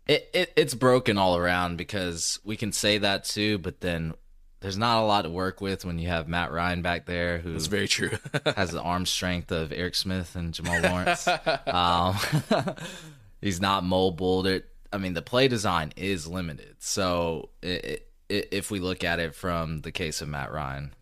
it, 0.08 0.30
it 0.34 0.54
it's 0.56 0.74
broken 0.74 1.18
all 1.18 1.38
around 1.38 1.78
because 1.78 2.40
we 2.44 2.58
can 2.58 2.72
say 2.72 2.98
that 2.98 3.24
too, 3.24 3.58
but 3.58 3.82
then 3.82 4.14
there's 4.62 4.78
not 4.78 5.02
a 5.02 5.06
lot 5.06 5.24
to 5.24 5.30
work 5.30 5.60
with 5.60 5.84
when 5.86 5.98
you 6.00 6.08
have 6.08 6.28
Matt 6.28 6.52
Ryan 6.52 6.82
back 6.84 7.06
there, 7.08 7.40
who 7.40 7.54
That's 7.54 7.66
very 7.66 7.88
true. 7.88 8.12
has 8.56 8.72
the 8.72 8.82
arm 8.82 9.06
strength 9.06 9.52
of 9.52 9.72
Eric 9.74 9.96
Smith 9.96 10.36
and 10.36 10.54
Jamal 10.54 10.80
Lawrence. 10.84 11.28
um, 11.68 12.16
he's 13.42 13.60
not 13.60 13.84
mobile. 13.84 14.48
I 14.94 14.98
mean, 14.98 15.14
the 15.14 15.22
play 15.22 15.48
design 15.48 15.94
is 15.98 16.28
limited. 16.28 16.76
So 16.80 17.50
it, 17.62 18.08
it, 18.30 18.48
if 18.52 18.70
we 18.70 18.80
look 18.80 19.04
at 19.04 19.20
it 19.20 19.34
from 19.34 19.82
the 19.82 19.92
case 19.92 20.22
of 20.22 20.30
Matt 20.30 20.52
Ryan, 20.52 20.94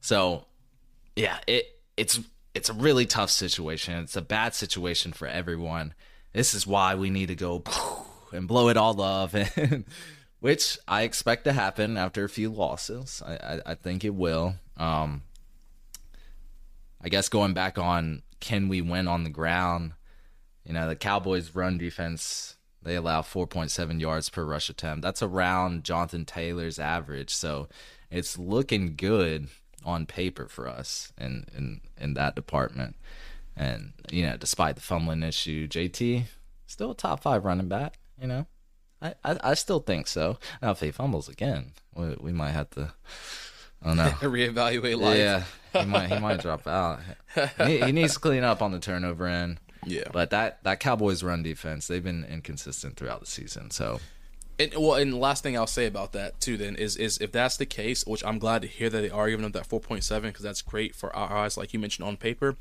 so 0.00 0.46
yeah, 1.14 1.38
it 1.46 1.66
it's 1.96 2.20
it's 2.54 2.70
a 2.70 2.74
really 2.74 3.04
tough 3.04 3.30
situation. 3.30 3.94
It's 4.02 4.16
a 4.16 4.22
bad 4.22 4.54
situation 4.54 5.12
for 5.12 5.28
everyone. 5.28 5.92
This 6.32 6.54
is 6.54 6.66
why 6.66 6.94
we 6.94 7.10
need 7.10 7.28
to 7.28 7.36
go 7.36 7.62
and 8.32 8.48
blow 8.48 8.68
it 8.68 8.76
all 8.76 9.00
up 9.00 9.34
and 9.34 9.84
which 10.44 10.78
I 10.86 11.04
expect 11.04 11.44
to 11.44 11.54
happen 11.54 11.96
after 11.96 12.22
a 12.22 12.28
few 12.28 12.50
losses. 12.50 13.22
I, 13.24 13.32
I, 13.32 13.60
I 13.64 13.74
think 13.74 14.04
it 14.04 14.14
will. 14.14 14.56
Um, 14.76 15.22
I 17.00 17.08
guess 17.08 17.30
going 17.30 17.54
back 17.54 17.78
on 17.78 18.20
can 18.40 18.68
we 18.68 18.82
win 18.82 19.08
on 19.08 19.24
the 19.24 19.30
ground? 19.30 19.94
You 20.62 20.74
know, 20.74 20.86
the 20.86 20.96
Cowboys' 20.96 21.54
run 21.54 21.78
defense 21.78 22.56
they 22.82 22.94
allow 22.94 23.22
4.7 23.22 23.98
yards 23.98 24.28
per 24.28 24.44
rush 24.44 24.68
attempt. 24.68 25.00
That's 25.00 25.22
around 25.22 25.82
Jonathan 25.82 26.26
Taylor's 26.26 26.78
average, 26.78 27.34
so 27.34 27.66
it's 28.10 28.38
looking 28.38 28.96
good 28.96 29.48
on 29.82 30.04
paper 30.04 30.46
for 30.46 30.68
us 30.68 31.10
in 31.18 31.46
in 31.56 31.80
in 31.96 32.12
that 32.14 32.36
department. 32.36 32.96
And 33.56 33.94
you 34.12 34.26
know, 34.26 34.36
despite 34.36 34.74
the 34.74 34.82
fumbling 34.82 35.22
issue, 35.22 35.68
JT 35.68 36.24
still 36.66 36.90
a 36.90 36.94
top 36.94 37.20
five 37.20 37.46
running 37.46 37.68
back. 37.68 37.96
You 38.20 38.26
know, 38.26 38.46
I, 39.04 39.14
I, 39.22 39.38
I 39.50 39.54
still 39.54 39.80
think 39.80 40.06
so. 40.06 40.38
Now, 40.62 40.70
if 40.70 40.80
he 40.80 40.90
fumbles 40.90 41.28
again, 41.28 41.72
we, 41.94 42.16
we 42.18 42.32
might 42.32 42.52
have 42.52 42.70
to. 42.70 42.92
I 43.82 43.88
don't 43.88 43.96
know. 43.98 44.04
Reevaluate 44.20 44.98
life. 44.98 45.18
Yeah, 45.18 45.44
he 45.82 45.86
might 45.86 46.10
he 46.10 46.18
might 46.18 46.40
drop 46.40 46.66
out. 46.66 47.00
He, 47.66 47.80
he, 47.80 47.92
needs 47.92 48.14
to 48.14 48.20
clean 48.20 48.44
up 48.44 48.62
on 48.62 48.72
the 48.72 48.78
turnover 48.78 49.26
end. 49.26 49.60
Yeah, 49.84 50.04
but 50.10 50.30
that 50.30 50.62
that 50.64 50.80
Cowboys 50.80 51.22
run 51.22 51.42
defense, 51.42 51.86
they've 51.86 52.02
been 52.02 52.24
inconsistent 52.24 52.96
throughout 52.96 53.20
the 53.20 53.26
season. 53.26 53.70
So, 53.70 54.00
and 54.58 54.72
well, 54.78 54.94
and 54.94 55.12
the 55.12 55.18
last 55.18 55.42
thing 55.42 55.54
I'll 55.54 55.66
say 55.66 55.84
about 55.84 56.12
that 56.12 56.40
too, 56.40 56.56
then 56.56 56.76
is 56.76 56.96
is 56.96 57.18
if 57.18 57.30
that's 57.30 57.58
the 57.58 57.66
case, 57.66 58.06
which 58.06 58.24
I'm 58.24 58.38
glad 58.38 58.62
to 58.62 58.68
hear 58.68 58.88
that 58.88 59.00
they 59.02 59.10
are 59.10 59.28
giving 59.28 59.44
up 59.44 59.52
that 59.52 59.68
4.7 59.68 60.22
because 60.22 60.42
that's 60.42 60.62
great 60.62 60.94
for 60.94 61.14
our 61.14 61.30
eyes, 61.30 61.58
like 61.58 61.74
you 61.74 61.78
mentioned 61.78 62.08
on 62.08 62.16
paper. 62.16 62.56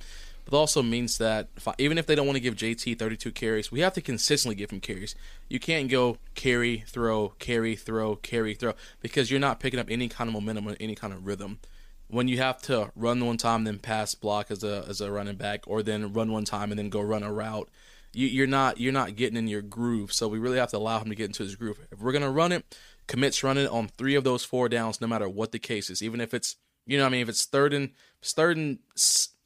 But 0.46 0.58
also 0.58 0.82
means 0.82 1.18
that 1.20 1.50
if 1.56 1.68
I, 1.68 1.74
even 1.78 1.98
if 1.98 2.06
they 2.06 2.16
don't 2.16 2.26
want 2.28 2.36
to 2.36 2.42
give 2.42 2.56
JT 2.56 3.00
32 3.00 3.32
carries, 3.32 3.72
we 3.72 3.80
have 3.80 3.94
to 3.94 4.02
consistently 4.02 4.56
give 4.56 4.72
him 4.72 4.82
carries. 4.82 5.16
You 5.50 5.60
can't 5.60 5.90
go 5.90 6.18
carry, 6.36 6.84
throw, 6.86 7.30
carry, 7.40 7.76
throw, 7.76 8.18
carry, 8.18 8.54
throw 8.54 8.74
because 9.02 9.32
you're 9.32 9.40
not 9.40 9.60
picking 9.60 9.80
up 9.80 9.90
any 9.90 10.10
kind 10.10 10.28
of 10.28 10.34
momentum 10.34 10.68
or 10.68 10.76
any 10.80 10.96
kind 10.96 11.14
of 11.14 11.26
rhythm. 11.26 11.60
When 12.08 12.28
you 12.28 12.38
have 12.38 12.62
to 12.64 12.92
run 12.96 13.26
one 13.26 13.38
time, 13.38 13.64
then 13.64 13.80
pass 13.80 14.14
block 14.14 14.52
as 14.52 14.64
a 14.64 14.86
as 14.88 15.02
a 15.02 15.12
running 15.12 15.38
back, 15.38 15.64
or 15.66 15.82
then 15.82 16.14
run 16.14 16.32
one 16.32 16.46
time 16.46 16.72
and 16.72 16.78
then 16.78 16.90
go 16.90 17.02
run 17.02 17.24
a 17.24 17.32
route, 17.32 17.70
you, 18.14 18.28
you're 18.28 18.48
not 18.48 18.80
you're 18.80 18.94
not 18.94 19.16
getting 19.16 19.38
in 19.38 19.48
your 19.48 19.62
groove. 19.62 20.14
So 20.14 20.28
we 20.28 20.40
really 20.40 20.60
have 20.60 20.70
to 20.70 20.78
allow 20.78 21.00
him 21.00 21.10
to 21.10 21.16
get 21.16 21.26
into 21.26 21.44
his 21.44 21.56
groove. 21.56 21.80
If 21.92 22.00
we're 22.00 22.12
gonna 22.12 22.32
run 22.32 22.52
it, 22.52 22.78
commits 23.08 23.44
running 23.44 23.68
on 23.68 23.88
three 23.88 24.16
of 24.16 24.24
those 24.24 24.46
four 24.46 24.70
downs, 24.70 25.02
no 25.02 25.08
matter 25.08 25.28
what 25.28 25.52
the 25.52 25.60
case 25.60 25.90
is. 25.90 26.02
Even 26.02 26.22
if 26.22 26.34
it's 26.34 26.56
you 26.86 26.98
know 26.98 27.06
I 27.06 27.10
mean 27.10 27.22
if 27.22 27.30
it's 27.30 27.46
third 27.46 27.74
and 27.74 27.92
third 28.22 28.58
and 28.58 28.80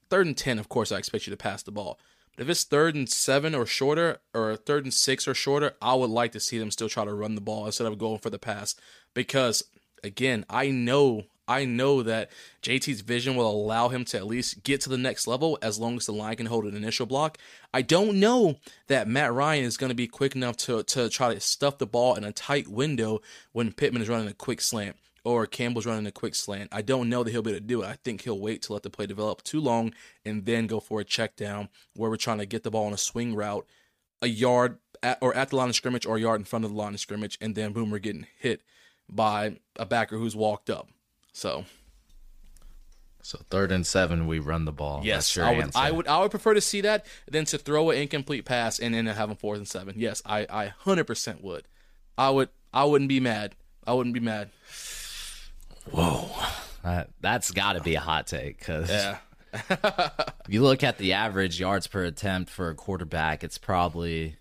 third 0.09 0.27
and 0.27 0.37
ten, 0.37 0.59
of 0.59 0.69
course 0.69 0.91
I 0.91 0.97
expect 0.97 1.27
you 1.27 1.31
to 1.31 1.37
pass 1.37 1.63
the 1.63 1.71
ball. 1.71 1.99
But 2.35 2.43
if 2.43 2.49
it's 2.49 2.63
third 2.63 2.95
and 2.95 3.09
seven 3.09 3.55
or 3.55 3.65
shorter, 3.65 4.19
or 4.33 4.55
third 4.55 4.83
and 4.83 4.93
six 4.93 5.27
or 5.27 5.33
shorter, 5.33 5.73
I 5.81 5.95
would 5.95 6.11
like 6.11 6.31
to 6.33 6.39
see 6.39 6.59
them 6.59 6.71
still 6.71 6.89
try 6.89 7.03
to 7.03 7.13
run 7.13 7.35
the 7.35 7.41
ball 7.41 7.65
instead 7.65 7.87
of 7.87 7.97
going 7.97 8.19
for 8.19 8.29
the 8.29 8.39
pass. 8.39 8.75
Because 9.13 9.63
again, 10.03 10.45
I 10.49 10.69
know 10.69 11.23
I 11.47 11.63
know 11.63 12.03
that 12.03 12.29
JT's 12.61 13.01
vision 13.01 13.35
will 13.35 13.49
allow 13.49 13.87
him 13.87 14.03
to 14.05 14.17
at 14.17 14.27
least 14.27 14.63
get 14.63 14.81
to 14.81 14.89
the 14.89 14.97
next 14.97 15.27
level 15.27 15.57
as 15.61 15.79
long 15.79 15.95
as 15.95 16.05
the 16.05 16.11
line 16.11 16.35
can 16.35 16.47
hold 16.47 16.65
an 16.65 16.75
initial 16.75 17.05
block. 17.05 17.37
I 17.73 17.81
don't 17.81 18.19
know 18.19 18.57
that 18.87 19.07
Matt 19.07 19.33
Ryan 19.33 19.63
is 19.63 19.77
going 19.77 19.89
to 19.89 19.95
be 19.95 20.07
quick 20.07 20.35
enough 20.35 20.57
to, 20.57 20.83
to 20.83 21.09
try 21.09 21.33
to 21.33 21.39
stuff 21.39 21.77
the 21.77 21.87
ball 21.87 22.15
in 22.15 22.25
a 22.25 22.33
tight 22.33 22.67
window 22.67 23.21
when 23.53 23.71
Pittman 23.71 24.01
is 24.01 24.09
running 24.09 24.27
a 24.27 24.33
quick 24.33 24.59
slant 24.59 24.97
or 25.27 25.45
Campbell's 25.45 25.85
running 25.85 26.07
a 26.07 26.11
quick 26.11 26.35
slant. 26.35 26.69
I 26.71 26.81
don't 26.81 27.09
know 27.09 27.21
that 27.21 27.31
he'll 27.31 27.41
be 27.41 27.51
able 27.51 27.59
to 27.59 27.65
do 27.65 27.81
it. 27.81 27.87
I 27.87 27.97
think 28.01 28.21
he'll 28.21 28.39
wait 28.39 28.61
to 28.63 28.73
let 28.73 28.83
the 28.83 28.89
play 28.89 29.05
develop 29.05 29.43
too 29.43 29.59
long 29.59 29.93
and 30.23 30.45
then 30.45 30.67
go 30.67 30.79
for 30.79 31.01
a 31.01 31.03
check 31.03 31.35
down 31.35 31.67
where 31.95 32.09
we're 32.09 32.15
trying 32.15 32.37
to 32.37 32.45
get 32.45 32.63
the 32.63 32.71
ball 32.71 32.85
on 32.85 32.93
a 32.93 32.97
swing 32.97 33.35
route 33.35 33.67
a 34.21 34.27
yard 34.27 34.77
at, 35.03 35.17
or 35.21 35.35
at 35.35 35.49
the 35.49 35.57
line 35.57 35.67
of 35.67 35.75
scrimmage 35.75 36.05
or 36.05 36.15
a 36.15 36.19
yard 36.21 36.39
in 36.39 36.45
front 36.45 36.63
of 36.63 36.71
the 36.71 36.77
line 36.77 36.93
of 36.93 36.99
scrimmage, 37.01 37.37
and 37.41 37.55
then 37.55 37.73
boom, 37.73 37.91
we're 37.91 37.99
getting 37.99 38.25
hit 38.39 38.61
by 39.09 39.57
a 39.75 39.85
backer 39.85 40.17
who's 40.17 40.33
walked 40.33 40.69
up. 40.69 40.87
So, 41.33 41.65
so 43.21 43.39
third 43.49 43.71
and 43.71 43.85
seven, 43.85 44.27
we 44.27 44.39
run 44.39 44.63
the 44.63 44.71
ball. 44.71 45.01
Yes, 45.03 45.37
I 45.37 45.51
would, 45.51 45.63
answer. 45.65 45.77
I 45.77 45.91
would. 45.91 46.07
I 46.07 46.21
would 46.21 46.31
prefer 46.31 46.53
to 46.53 46.61
see 46.61 46.81
that 46.81 47.05
than 47.29 47.43
to 47.45 47.57
throw 47.57 47.89
an 47.89 47.97
incomplete 47.97 48.45
pass 48.45 48.79
and 48.79 48.93
then 48.93 49.05
have 49.07 49.29
a 49.29 49.35
fourth 49.35 49.57
and 49.57 49.67
seven. 49.67 49.95
Yes, 49.97 50.21
I, 50.25 50.47
I 50.49 50.67
hundred 50.67 51.03
percent 51.03 51.43
would. 51.43 51.67
I 52.17 52.29
would. 52.29 52.49
I 52.73 52.85
wouldn't 52.85 53.09
be 53.09 53.19
mad. 53.19 53.55
I 53.85 53.93
wouldn't 53.93 54.13
be 54.13 54.19
mad. 54.19 54.49
Whoa, 55.91 56.29
that 56.83 57.09
that's 57.21 57.51
got 57.51 57.73
to 57.73 57.81
be 57.81 57.95
a 57.95 57.99
hot 57.99 58.27
take 58.27 58.59
because 58.59 58.89
yeah. 58.89 59.17
you 60.47 60.61
look 60.61 60.83
at 60.83 60.97
the 60.97 61.13
average 61.13 61.59
yards 61.59 61.87
per 61.87 62.03
attempt 62.03 62.49
for 62.49 62.69
a 62.69 62.75
quarterback, 62.75 63.43
it's 63.43 63.57
probably 63.57 64.35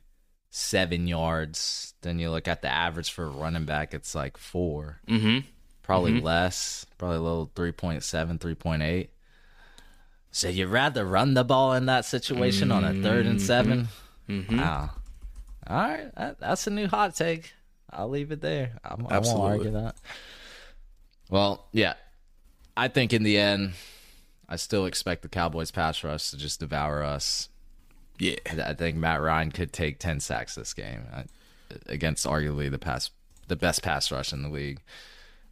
seven 0.50 1.06
yards. 1.06 1.94
Then 2.02 2.18
you 2.18 2.30
look 2.30 2.48
at 2.48 2.62
the 2.62 2.68
average 2.68 3.10
for 3.10 3.24
a 3.26 3.30
running 3.30 3.64
back, 3.64 3.94
it's 3.94 4.14
like 4.14 4.36
4 4.36 5.00
Mm-hmm 5.08 5.38
probably 5.86 6.12
mm-hmm. 6.12 6.26
less, 6.26 6.84
probably 6.98 7.18
a 7.18 7.20
little 7.20 7.50
3.7, 7.54 8.38
3.8. 8.38 9.08
So 10.32 10.48
you'd 10.48 10.68
rather 10.68 11.04
run 11.04 11.34
the 11.34 11.44
ball 11.44 11.74
in 11.74 11.86
that 11.86 12.04
situation 12.04 12.68
mm-hmm. 12.68 12.84
on 12.84 12.96
a 12.98 13.02
third 13.02 13.26
and 13.26 13.40
7 13.40 13.88
mm-hmm. 14.28 14.58
Wow. 14.58 14.90
All 15.68 15.76
right, 15.76 16.14
that, 16.16 16.40
that's 16.40 16.66
a 16.66 16.70
new 16.70 16.88
hot 16.88 17.14
take. 17.14 17.54
I'll 17.88 18.08
leave 18.08 18.32
it 18.32 18.40
there. 18.40 18.72
I'm, 18.84 19.06
I 19.08 19.20
won't 19.20 19.40
argue 19.40 19.70
that. 19.70 19.96
Well, 21.30 21.66
yeah, 21.72 21.94
I 22.76 22.88
think 22.88 23.12
in 23.12 23.22
the 23.22 23.38
end, 23.38 23.72
I 24.48 24.56
still 24.56 24.86
expect 24.86 25.22
the 25.22 25.28
Cowboys 25.28 25.70
pass 25.70 26.04
rush 26.04 26.30
to 26.30 26.36
just 26.36 26.60
devour 26.60 27.02
us. 27.02 27.48
Yeah, 28.18 28.36
I 28.64 28.74
think 28.74 28.96
Matt 28.96 29.20
Ryan 29.20 29.50
could 29.50 29.72
take 29.72 29.98
ten 29.98 30.20
sacks 30.20 30.54
this 30.54 30.72
game 30.72 31.04
uh, 31.12 31.24
against 31.86 32.26
arguably 32.26 32.70
the 32.70 32.78
pass, 32.78 33.10
the 33.48 33.56
best 33.56 33.82
pass 33.82 34.10
rush 34.10 34.32
in 34.32 34.42
the 34.42 34.48
league 34.48 34.80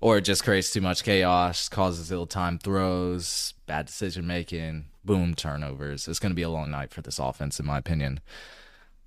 or 0.05 0.19
it 0.19 0.23
just 0.23 0.45
creates 0.45 0.71
too 0.71 0.83
much 0.83 1.03
chaos, 1.03 1.67
causes 1.71 2.13
ill-timed 2.13 2.63
throws, 2.63 3.55
bad 3.65 3.87
decision 3.87 4.27
making, 4.27 4.85
boom, 5.03 5.35
turnovers. 5.35 6.07
It's 6.07 6.19
going 6.19 6.31
to 6.31 6.37
be 6.37 6.43
a 6.43 6.51
long 6.51 6.71
night 6.71 6.91
for 6.91 7.01
this 7.01 7.19
offense, 7.19 7.59
in 7.59 7.65
my 7.65 7.79
opinion. 7.79 8.21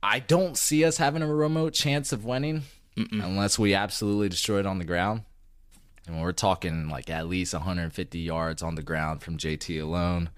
I 0.02 0.18
don't 0.18 0.58
see 0.58 0.84
us 0.84 0.98
having 0.98 1.22
a 1.22 1.28
remote 1.28 1.74
chance 1.74 2.12
of 2.12 2.26
winning 2.26 2.64
Mm-mm. 2.98 3.24
unless 3.24 3.60
we 3.60 3.76
absolutely 3.76 4.28
destroy 4.28 4.58
it 4.58 4.66
on 4.66 4.80
the 4.80 4.86
ground. 4.86 5.22
And 6.08 6.22
we're 6.22 6.32
talking 6.32 6.90
like 6.90 7.10
at 7.10 7.28
least 7.28 7.54
150 7.54 8.20
yards 8.20 8.64
on 8.64 8.76
the 8.76 8.82
ground 8.82 9.22
from 9.22 9.38
JT 9.38 9.82
alone. 9.82 10.30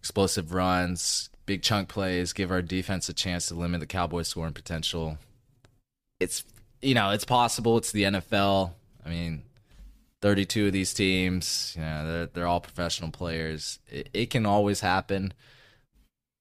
Explosive 0.00 0.52
runs, 0.52 1.30
big 1.46 1.62
chunk 1.62 1.88
plays, 1.88 2.32
give 2.32 2.50
our 2.50 2.62
defense 2.62 3.08
a 3.08 3.12
chance 3.12 3.46
to 3.46 3.54
limit 3.54 3.80
the 3.80 3.86
Cowboys' 3.86 4.28
scoring 4.28 4.52
potential. 4.52 5.18
It's 6.20 6.44
you 6.82 6.94
know, 6.94 7.10
it's 7.10 7.24
possible. 7.24 7.76
It's 7.78 7.92
the 7.92 8.04
NFL. 8.04 8.72
I 9.04 9.08
mean, 9.08 9.42
32 10.22 10.68
of 10.68 10.72
these 10.72 10.94
teams, 10.94 11.74
you 11.76 11.82
know, 11.82 12.06
they're, 12.06 12.26
they're 12.26 12.46
all 12.46 12.60
professional 12.60 13.10
players. 13.10 13.78
It, 13.88 14.08
it 14.12 14.30
can 14.30 14.46
always 14.46 14.80
happen. 14.80 15.32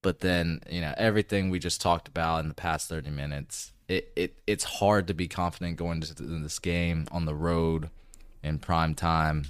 But 0.04 0.20
then, 0.20 0.62
you 0.70 0.82
know, 0.82 0.94
everything 0.98 1.50
we 1.50 1.60
just 1.60 1.82
talked 1.82 2.08
about 2.08 2.42
in 2.42 2.50
the 2.50 2.54
past 2.54 2.88
30 2.90 3.10
minutes, 3.10 3.74
it, 3.88 4.12
it 4.16 4.40
it's 4.46 4.64
hard 4.64 5.08
to 5.08 5.14
be 5.14 5.28
confident 5.28 5.78
going 5.78 6.02
into 6.02 6.14
this 6.14 6.60
game 6.60 7.08
on 7.12 7.26
the 7.26 7.36
road 7.36 7.90
in 8.48 8.60
prime 8.60 8.96
time 8.96 9.46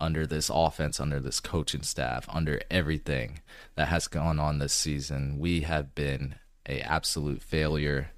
under 0.00 0.26
this 0.26 0.50
offense, 0.52 1.00
under 1.00 1.20
this 1.20 1.40
coaching 1.40 1.82
staff, 1.82 2.26
under 2.28 2.60
everything 2.70 3.40
that 3.76 3.88
has 3.88 4.06
gone 4.06 4.38
on 4.38 4.58
this 4.58 4.72
season. 4.72 5.38
We 5.38 5.62
have 5.62 5.94
been 5.94 6.34
a 6.68 6.80
absolute 6.80 7.42
failure. 7.42 8.10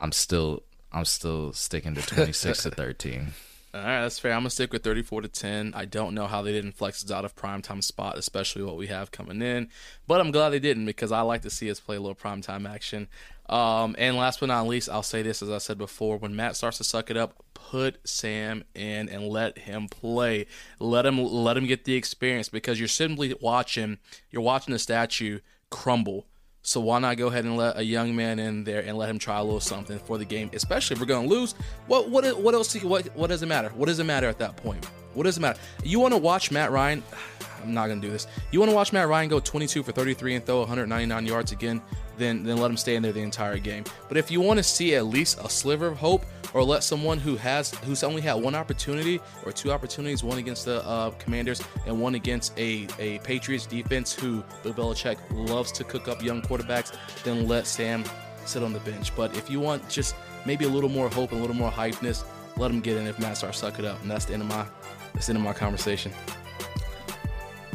I'm 0.00 0.12
still 0.12 0.64
I'm 0.92 1.04
still 1.04 1.52
sticking 1.52 1.94
to 1.94 2.02
26 2.06 2.64
to 2.64 2.70
13. 2.70 3.28
All 3.74 3.80
right, 3.80 4.02
that's 4.02 4.20
fair. 4.20 4.30
I'm 4.34 4.42
gonna 4.42 4.50
stick 4.50 4.72
with 4.72 4.84
34 4.84 5.22
to 5.22 5.28
10. 5.28 5.72
I 5.74 5.84
don't 5.84 6.14
know 6.14 6.28
how 6.28 6.42
they 6.42 6.52
didn't 6.52 6.76
flex 6.76 7.04
us 7.04 7.10
out 7.10 7.24
of 7.24 7.34
primetime 7.34 7.82
spot, 7.82 8.16
especially 8.16 8.62
what 8.62 8.76
we 8.76 8.86
have 8.86 9.10
coming 9.10 9.42
in. 9.42 9.68
But 10.06 10.20
I'm 10.20 10.30
glad 10.30 10.50
they 10.50 10.60
didn't 10.60 10.86
because 10.86 11.10
I 11.10 11.22
like 11.22 11.42
to 11.42 11.50
see 11.50 11.68
us 11.68 11.80
play 11.80 11.96
a 11.96 12.00
little 12.00 12.14
primetime 12.14 12.70
action. 12.70 13.08
Um, 13.48 13.96
and 13.98 14.16
last 14.16 14.38
but 14.38 14.46
not 14.46 14.68
least, 14.68 14.88
I'll 14.88 15.02
say 15.02 15.22
this 15.22 15.42
as 15.42 15.50
I 15.50 15.58
said 15.58 15.76
before: 15.76 16.18
when 16.18 16.36
Matt 16.36 16.54
starts 16.54 16.78
to 16.78 16.84
suck 16.84 17.10
it 17.10 17.16
up, 17.16 17.42
put 17.52 17.98
Sam 18.08 18.62
in 18.76 19.08
and 19.08 19.26
let 19.26 19.58
him 19.58 19.88
play. 19.88 20.46
Let 20.78 21.04
him 21.04 21.18
let 21.18 21.56
him 21.56 21.66
get 21.66 21.84
the 21.84 21.96
experience 21.96 22.48
because 22.48 22.78
you're 22.78 22.86
simply 22.86 23.34
watching. 23.40 23.98
You're 24.30 24.42
watching 24.42 24.72
the 24.72 24.78
statue 24.78 25.40
crumble 25.70 26.26
so 26.66 26.80
why 26.80 26.98
not 26.98 27.18
go 27.18 27.26
ahead 27.26 27.44
and 27.44 27.58
let 27.58 27.76
a 27.76 27.84
young 27.84 28.16
man 28.16 28.38
in 28.38 28.64
there 28.64 28.80
and 28.80 28.96
let 28.96 29.10
him 29.10 29.18
try 29.18 29.38
a 29.38 29.44
little 29.44 29.60
something 29.60 29.98
for 29.98 30.16
the 30.16 30.24
game, 30.24 30.50
especially 30.54 30.94
if 30.94 31.00
we're 31.00 31.06
going 31.06 31.28
to 31.28 31.34
lose. 31.34 31.54
What 31.86 32.08
what 32.08 32.40
what 32.40 32.54
else? 32.54 32.74
What 32.82 33.06
what 33.14 33.28
does 33.28 33.42
it 33.42 33.46
matter? 33.46 33.68
What 33.76 33.86
does 33.86 33.98
it 33.98 34.04
matter 34.04 34.28
at 34.28 34.38
that 34.38 34.56
point? 34.56 34.82
What 35.12 35.24
does 35.24 35.36
it 35.36 35.40
matter? 35.40 35.60
You 35.84 36.00
want 36.00 36.14
to 36.14 36.18
watch 36.18 36.50
Matt 36.50 36.72
Ryan? 36.72 37.02
I'm 37.62 37.74
not 37.74 37.86
going 37.86 38.00
to 38.00 38.06
do 38.06 38.12
this. 38.12 38.26
You 38.50 38.60
want 38.60 38.70
to 38.70 38.74
watch 38.74 38.92
Matt 38.92 39.08
Ryan 39.08 39.28
go 39.28 39.40
22 39.40 39.82
for 39.82 39.92
33 39.92 40.34
and 40.34 40.44
throw 40.44 40.60
199 40.60 41.26
yards 41.26 41.52
again? 41.52 41.80
Then 42.16 42.42
then 42.42 42.56
let 42.56 42.70
him 42.70 42.78
stay 42.78 42.96
in 42.96 43.02
there 43.02 43.12
the 43.12 43.20
entire 43.20 43.58
game. 43.58 43.84
But 44.08 44.16
if 44.16 44.30
you 44.30 44.40
want 44.40 44.56
to 44.58 44.62
see 44.62 44.94
at 44.94 45.04
least 45.04 45.38
a 45.44 45.50
sliver 45.50 45.88
of 45.88 45.98
hope, 45.98 46.24
or 46.54 46.62
let 46.64 46.82
someone 46.84 47.18
who 47.18 47.36
has 47.36 47.74
who's 47.84 48.02
only 48.02 48.22
had 48.22 48.34
one 48.34 48.54
opportunity 48.54 49.20
or 49.44 49.52
two 49.52 49.72
opportunities, 49.72 50.24
one 50.24 50.38
against 50.38 50.64
the 50.64 50.84
uh, 50.86 51.10
Commanders 51.10 51.60
and 51.86 52.00
one 52.00 52.14
against 52.14 52.56
a, 52.58 52.86
a 52.98 53.18
Patriots 53.18 53.66
defense 53.66 54.14
who 54.14 54.42
Bill 54.62 54.72
Belichick 54.72 55.18
loves 55.30 55.72
to 55.72 55.84
cook 55.84 56.08
up 56.08 56.22
young 56.22 56.40
quarterbacks, 56.40 56.96
then 57.24 57.46
let 57.48 57.66
Sam 57.66 58.04
sit 58.46 58.62
on 58.62 58.72
the 58.72 58.80
bench. 58.80 59.14
But 59.14 59.36
if 59.36 59.50
you 59.50 59.60
want 59.60 59.88
just 59.88 60.14
maybe 60.46 60.64
a 60.64 60.68
little 60.68 60.90
more 60.90 61.10
hope 61.10 61.32
and 61.32 61.40
a 61.40 61.42
little 61.42 61.56
more 61.56 61.70
hypeness, 61.70 62.24
let 62.56 62.70
him 62.70 62.80
get 62.80 62.96
in 62.96 63.06
if 63.06 63.18
Matt 63.18 63.36
starts 63.36 63.58
suck 63.58 63.78
it 63.78 63.84
up. 63.84 64.00
And 64.02 64.10
that's 64.10 64.24
the 64.24 64.34
end 64.34 64.42
of 64.42 64.48
my 64.48 64.64
that's 65.12 65.26
the 65.26 65.32
end 65.32 65.38
of 65.38 65.44
my 65.44 65.52
conversation. 65.52 66.12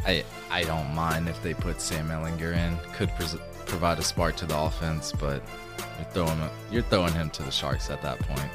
I 0.05 0.23
I 0.49 0.63
don't 0.63 0.93
mind 0.95 1.27
if 1.27 1.41
they 1.43 1.53
put 1.53 1.81
Sam 1.81 2.07
Ehlinger 2.07 2.55
in. 2.55 2.77
Could 2.93 3.09
pres- 3.09 3.35
provide 3.65 3.99
a 3.99 4.03
spark 4.03 4.37
to 4.37 4.45
the 4.45 4.57
offense, 4.57 5.11
but 5.11 5.43
you're 5.97 6.09
throwing 6.11 6.49
you're 6.71 6.83
throwing 6.83 7.13
him 7.13 7.29
to 7.31 7.43
the 7.43 7.51
Sharks 7.51 7.89
at 7.89 8.01
that 8.01 8.19
point. 8.19 8.49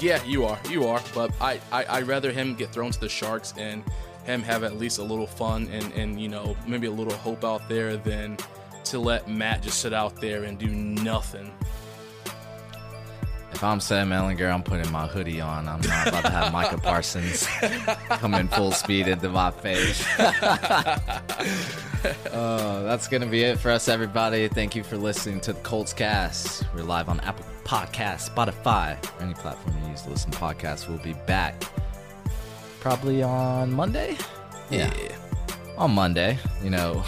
Yeah, 0.00 0.22
you 0.24 0.44
are. 0.44 0.58
You 0.68 0.86
are. 0.86 1.00
But 1.14 1.32
I, 1.40 1.60
I, 1.72 1.84
I'd 1.88 2.06
rather 2.06 2.30
him 2.32 2.54
get 2.54 2.72
thrown 2.72 2.90
to 2.90 3.00
the 3.00 3.08
Sharks 3.08 3.52
and 3.56 3.82
him 4.24 4.42
have 4.42 4.62
at 4.62 4.78
least 4.78 4.98
a 4.98 5.02
little 5.02 5.26
fun 5.26 5.68
and, 5.72 5.92
and, 5.94 6.20
you 6.20 6.28
know, 6.28 6.56
maybe 6.66 6.86
a 6.86 6.90
little 6.90 7.14
hope 7.14 7.44
out 7.44 7.68
there 7.68 7.96
than 7.96 8.36
to 8.84 8.98
let 8.98 9.28
Matt 9.28 9.62
just 9.62 9.80
sit 9.80 9.92
out 9.92 10.20
there 10.20 10.44
and 10.44 10.58
do 10.58 10.68
nothing. 10.68 11.52
If 13.52 13.64
I'm 13.64 13.80
Sam 13.80 14.10
Ehlinger, 14.10 14.52
I'm 14.52 14.62
putting 14.62 14.90
my 14.92 15.06
hoodie 15.06 15.40
on. 15.40 15.66
I'm 15.66 15.80
not 15.80 16.06
about 16.06 16.24
to 16.24 16.30
have 16.30 16.52
Micah 16.52 16.78
Parsons 16.78 17.46
coming 18.08 18.46
full 18.46 18.70
speed 18.70 19.08
into 19.08 19.30
my 19.30 19.50
face. 19.50 20.06
uh, 22.32 22.82
that's 22.82 23.08
going 23.08 23.22
to 23.22 23.28
be 23.28 23.42
it 23.42 23.58
for 23.58 23.70
us, 23.70 23.88
everybody. 23.88 24.48
Thank 24.48 24.76
you 24.76 24.84
for 24.84 24.96
listening 24.96 25.40
to 25.40 25.52
the 25.52 25.60
Colts 25.60 25.92
Cast. 25.92 26.64
We're 26.74 26.82
live 26.82 27.08
on 27.08 27.18
Apple 27.20 27.44
Podcasts, 27.64 28.30
Spotify, 28.30 28.96
any 29.20 29.34
platform 29.34 29.76
you 29.82 29.90
use 29.90 30.02
to 30.02 30.10
listen 30.10 30.30
to 30.30 30.38
podcasts. 30.38 30.88
We'll 30.88 30.98
be 30.98 31.14
back 31.26 31.62
probably 32.80 33.22
on 33.22 33.72
Monday. 33.72 34.16
Yeah. 34.70 34.92
On 35.76 35.90
Monday, 35.90 36.38
you 36.62 36.70
know, 36.70 37.04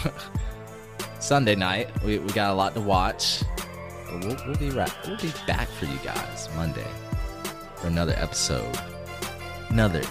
Sunday 1.19 1.55
night. 1.55 1.89
We, 2.03 2.19
we 2.19 2.31
got 2.33 2.51
a 2.51 2.53
lot 2.55 2.73
to 2.73 2.81
watch. 2.81 3.43
But 4.11 4.25
we'll, 4.25 4.37
we'll 4.45 4.57
be 4.57 4.71
right. 4.71 4.93
We'll 5.07 5.17
be 5.17 5.31
back 5.47 5.69
for 5.69 5.85
you 5.85 5.97
guys 6.03 6.49
Monday 6.55 6.87
for 7.75 7.87
another 7.87 8.13
episode. 8.17 8.77
Another 9.69 10.01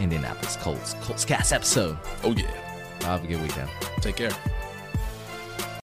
Indianapolis 0.00 0.56
Colts 0.56 0.94
Colts 1.02 1.24
Cast 1.24 1.52
episode. 1.52 1.96
Oh, 2.24 2.32
yeah. 2.32 2.71
Have 3.02 3.24
a 3.24 3.26
good 3.26 3.42
weekend. 3.42 3.68
Take 4.00 4.16
care. 4.16 4.30